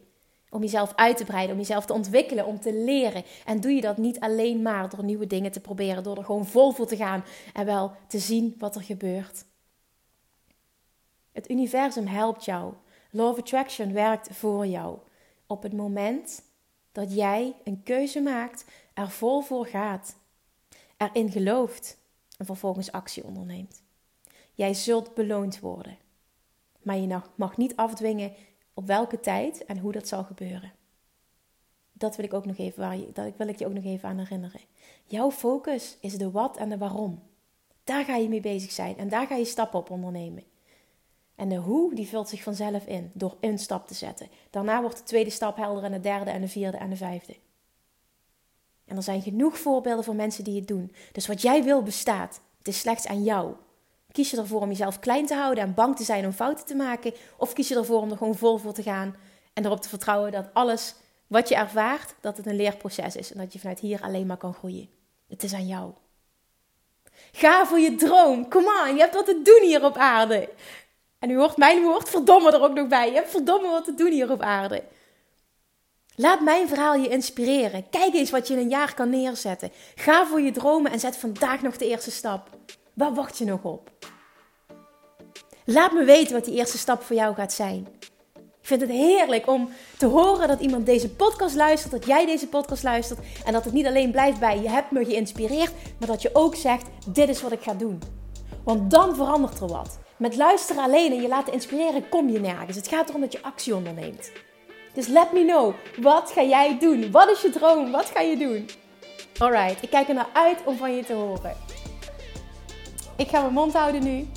Om 0.55 0.61
jezelf 0.61 0.93
uit 0.95 1.17
te 1.17 1.25
breiden, 1.25 1.55
om 1.55 1.61
jezelf 1.61 1.85
te 1.85 1.93
ontwikkelen, 1.93 2.45
om 2.45 2.59
te 2.59 2.73
leren. 2.73 3.23
En 3.45 3.61
doe 3.61 3.71
je 3.71 3.81
dat 3.81 3.97
niet 3.97 4.19
alleen 4.19 4.61
maar 4.61 4.89
door 4.89 5.03
nieuwe 5.03 5.27
dingen 5.27 5.51
te 5.51 5.59
proberen, 5.59 6.03
door 6.03 6.17
er 6.17 6.23
gewoon 6.23 6.45
vol 6.45 6.71
voor 6.71 6.87
te 6.87 6.95
gaan 6.95 7.23
en 7.53 7.65
wel 7.65 7.91
te 8.07 8.19
zien 8.19 8.55
wat 8.57 8.75
er 8.75 8.81
gebeurt. 8.81 9.45
Het 11.31 11.49
universum 11.49 12.07
helpt 12.07 12.45
jou. 12.45 12.73
Law 13.11 13.29
of 13.29 13.37
Attraction 13.37 13.93
werkt 13.93 14.35
voor 14.35 14.65
jou. 14.65 14.97
Op 15.47 15.63
het 15.63 15.73
moment 15.73 16.41
dat 16.91 17.13
jij 17.13 17.55
een 17.63 17.83
keuze 17.83 18.21
maakt, 18.21 18.65
er 18.93 19.09
vol 19.09 19.41
voor 19.41 19.65
gaat, 19.65 20.15
erin 20.97 21.31
gelooft 21.31 21.97
en 22.37 22.45
vervolgens 22.45 22.91
actie 22.91 23.23
onderneemt. 23.23 23.83
Jij 24.53 24.73
zult 24.73 25.13
beloond 25.13 25.59
worden. 25.59 25.97
Maar 26.81 26.97
je 26.97 27.19
mag 27.35 27.57
niet 27.57 27.75
afdwingen 27.75 28.33
op 28.75 28.87
welke 28.87 29.19
tijd 29.19 29.65
en 29.65 29.77
hoe 29.77 29.91
dat 29.91 30.07
zal 30.07 30.23
gebeuren. 30.23 30.73
Dat 31.91 32.15
wil 32.15 32.25
ik 32.25 32.33
ook 32.33 32.45
nog 32.45 32.57
even, 32.57 32.79
waar 32.79 32.97
je, 32.97 33.11
dat 33.13 33.33
wil 33.37 33.47
ik 33.47 33.59
je 33.59 33.65
ook 33.65 33.73
nog 33.73 33.83
even 33.83 34.09
aan 34.09 34.17
herinneren. 34.17 34.61
Jouw 35.05 35.31
focus 35.31 35.97
is 35.99 36.17
de 36.17 36.31
wat 36.31 36.57
en 36.57 36.69
de 36.69 36.77
waarom. 36.77 37.23
Daar 37.83 38.05
ga 38.05 38.15
je 38.15 38.29
mee 38.29 38.39
bezig 38.41 38.71
zijn 38.71 38.97
en 38.97 39.09
daar 39.09 39.27
ga 39.27 39.35
je 39.35 39.45
stappen 39.45 39.79
op 39.79 39.89
ondernemen. 39.89 40.43
En 41.35 41.49
de 41.49 41.55
hoe, 41.55 41.95
die 41.95 42.07
vult 42.07 42.29
zich 42.29 42.43
vanzelf 42.43 42.85
in 42.85 43.11
door 43.13 43.37
een 43.39 43.59
stap 43.59 43.87
te 43.87 43.93
zetten. 43.93 44.29
Daarna 44.49 44.81
wordt 44.81 44.97
de 44.97 45.03
tweede 45.03 45.29
stap 45.29 45.57
helder 45.57 45.83
en 45.83 45.91
de 45.91 45.99
derde 45.99 46.29
en 46.29 46.41
de 46.41 46.47
vierde 46.47 46.77
en 46.77 46.89
de 46.89 46.95
vijfde. 46.95 47.35
En 48.85 48.95
er 48.95 49.03
zijn 49.03 49.21
genoeg 49.21 49.57
voorbeelden 49.57 50.03
van 50.03 50.15
mensen 50.15 50.43
die 50.43 50.55
het 50.55 50.67
doen. 50.67 50.95
Dus 51.11 51.27
wat 51.27 51.41
jij 51.41 51.63
wil 51.63 51.83
bestaat. 51.83 52.41
Het 52.57 52.67
is 52.67 52.79
slechts 52.79 53.07
aan 53.07 53.23
jou. 53.23 53.55
Kies 54.15 54.29
je 54.29 54.37
ervoor 54.37 54.61
om 54.61 54.69
jezelf 54.69 54.99
klein 54.99 55.25
te 55.25 55.35
houden 55.35 55.63
en 55.63 55.73
bang 55.73 55.95
te 55.95 56.03
zijn 56.03 56.25
om 56.25 56.31
fouten 56.31 56.65
te 56.65 56.75
maken? 56.75 57.13
Of 57.37 57.53
kies 57.53 57.67
je 57.67 57.75
ervoor 57.75 58.01
om 58.01 58.11
er 58.11 58.17
gewoon 58.17 58.35
vol 58.35 58.57
voor 58.57 58.73
te 58.73 58.83
gaan 58.83 59.15
en 59.53 59.65
erop 59.65 59.81
te 59.81 59.89
vertrouwen 59.89 60.31
dat 60.31 60.49
alles 60.53 60.95
wat 61.27 61.49
je 61.49 61.55
ervaart, 61.55 62.15
dat 62.21 62.37
het 62.37 62.45
een 62.45 62.55
leerproces 62.55 63.15
is 63.15 63.31
en 63.31 63.37
dat 63.37 63.53
je 63.53 63.59
vanuit 63.59 63.79
hier 63.79 64.01
alleen 64.01 64.25
maar 64.25 64.37
kan 64.37 64.53
groeien? 64.53 64.89
Het 65.27 65.43
is 65.43 65.53
aan 65.53 65.67
jou. 65.67 65.91
Ga 67.31 67.65
voor 67.65 67.79
je 67.79 67.95
droom. 67.95 68.49
Come 68.49 68.85
on, 68.87 68.95
je 68.95 69.01
hebt 69.01 69.13
wat 69.15 69.25
te 69.25 69.41
doen 69.43 69.69
hier 69.69 69.83
op 69.83 69.97
aarde. 69.97 70.49
En 71.19 71.29
u 71.29 71.37
hoort 71.37 71.57
mijn 71.57 71.83
woord 71.83 72.09
verdomme 72.09 72.51
er 72.51 72.61
ook 72.61 72.73
nog 72.73 72.87
bij. 72.87 73.07
Je 73.07 73.15
hebt 73.15 73.29
verdomme 73.29 73.69
wat 73.69 73.85
te 73.85 73.95
doen 73.95 74.11
hier 74.11 74.31
op 74.31 74.41
aarde. 74.41 74.83
Laat 76.15 76.41
mijn 76.41 76.67
verhaal 76.67 76.95
je 76.95 77.09
inspireren. 77.09 77.89
Kijk 77.89 78.13
eens 78.13 78.31
wat 78.31 78.47
je 78.47 78.53
in 78.53 78.59
een 78.59 78.69
jaar 78.69 78.93
kan 78.93 79.09
neerzetten. 79.09 79.71
Ga 79.95 80.25
voor 80.25 80.41
je 80.41 80.51
dromen 80.51 80.91
en 80.91 80.99
zet 80.99 81.17
vandaag 81.17 81.61
nog 81.61 81.77
de 81.77 81.87
eerste 81.87 82.11
stap. 82.11 82.49
Waar 82.95 83.13
wacht 83.13 83.37
je 83.37 83.45
nog 83.45 83.63
op? 83.63 83.91
Laat 85.65 85.91
me 85.91 86.03
weten 86.03 86.33
wat 86.33 86.45
die 86.45 86.55
eerste 86.55 86.77
stap 86.77 87.01
voor 87.01 87.15
jou 87.15 87.35
gaat 87.35 87.53
zijn. 87.53 87.87
Ik 88.35 88.71
vind 88.71 88.81
het 88.81 88.89
heerlijk 88.89 89.47
om 89.47 89.69
te 89.97 90.05
horen 90.05 90.47
dat 90.47 90.59
iemand 90.59 90.85
deze 90.85 91.09
podcast 91.09 91.55
luistert, 91.55 91.91
dat 91.91 92.05
jij 92.05 92.25
deze 92.25 92.47
podcast 92.47 92.83
luistert 92.83 93.19
en 93.45 93.53
dat 93.53 93.63
het 93.63 93.73
niet 93.73 93.85
alleen 93.85 94.11
blijft 94.11 94.39
bij 94.39 94.61
je 94.61 94.69
hebt 94.69 94.91
me 94.91 95.05
geïnspireerd, 95.05 95.71
maar 95.99 96.07
dat 96.07 96.21
je 96.21 96.29
ook 96.33 96.55
zegt: 96.55 96.87
dit 97.07 97.29
is 97.29 97.41
wat 97.41 97.51
ik 97.51 97.61
ga 97.61 97.73
doen. 97.73 98.01
Want 98.63 98.91
dan 98.91 99.15
verandert 99.15 99.59
er 99.59 99.67
wat. 99.67 99.99
Met 100.17 100.35
luisteren 100.35 100.83
alleen 100.83 101.11
en 101.11 101.21
je 101.21 101.27
laten 101.27 101.53
inspireren 101.53 102.09
kom 102.09 102.29
je 102.29 102.39
nergens. 102.39 102.75
Het 102.75 102.87
gaat 102.87 103.09
erom 103.09 103.21
dat 103.21 103.31
je 103.31 103.41
actie 103.41 103.75
onderneemt. 103.75 104.31
Dus 104.93 105.07
let 105.07 105.33
me 105.33 105.45
know. 105.45 105.73
Wat 106.01 106.31
ga 106.31 106.43
jij 106.43 106.77
doen? 106.79 107.11
Wat 107.11 107.29
is 107.29 107.41
je 107.41 107.49
droom? 107.49 107.91
Wat 107.91 108.05
ga 108.05 108.19
je 108.19 108.37
doen? 108.37 108.69
Alright, 109.37 109.83
ik 109.83 109.89
kijk 109.89 110.07
er 110.07 110.13
naar 110.13 110.29
uit 110.33 110.57
om 110.65 110.77
van 110.77 110.95
je 110.95 111.05
te 111.05 111.13
horen. 111.13 111.55
Ik 113.17 113.29
ga 113.29 113.41
mijn 113.41 113.53
mond 113.53 113.73
houden 113.73 114.03
nu. 114.03 114.27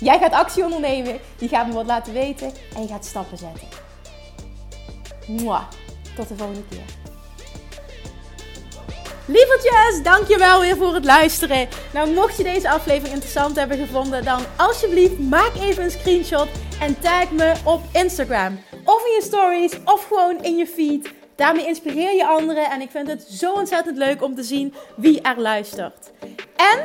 Jij 0.00 0.18
gaat 0.18 0.32
actie 0.32 0.64
ondernemen. 0.64 1.18
Je 1.38 1.48
gaat 1.48 1.66
me 1.66 1.72
wat 1.72 1.86
laten 1.86 2.12
weten. 2.12 2.52
En 2.74 2.82
je 2.82 2.88
gaat 2.88 3.04
stappen 3.04 3.38
zetten. 3.38 3.68
Mwah. 5.26 5.62
Tot 6.16 6.28
de 6.28 6.36
volgende 6.36 6.64
keer. 6.68 6.84
Lievertjes, 9.26 10.02
dankjewel 10.02 10.60
weer 10.60 10.76
voor 10.76 10.94
het 10.94 11.04
luisteren. 11.04 11.68
Nou, 11.92 12.10
mocht 12.10 12.36
je 12.36 12.42
deze 12.42 12.70
aflevering 12.70 13.14
interessant 13.14 13.56
hebben 13.56 13.78
gevonden, 13.78 14.24
dan 14.24 14.40
alsjeblieft 14.56 15.18
maak 15.18 15.54
even 15.60 15.84
een 15.84 15.90
screenshot 15.90 16.48
en 16.80 17.00
tag 17.00 17.30
me 17.30 17.54
op 17.64 17.80
Instagram. 17.92 18.60
Of 18.84 19.06
in 19.06 19.12
je 19.12 19.22
stories, 19.22 19.72
of 19.84 20.04
gewoon 20.04 20.42
in 20.42 20.56
je 20.56 20.66
feed. 20.66 21.12
Daarmee 21.36 21.66
inspireer 21.66 22.14
je 22.14 22.26
anderen 22.26 22.70
en 22.70 22.80
ik 22.80 22.90
vind 22.90 23.08
het 23.08 23.22
zo 23.22 23.52
ontzettend 23.52 23.96
leuk 23.96 24.22
om 24.22 24.34
te 24.34 24.42
zien 24.42 24.74
wie 24.96 25.20
er 25.20 25.40
luistert. 25.40 26.10
En 26.56 26.84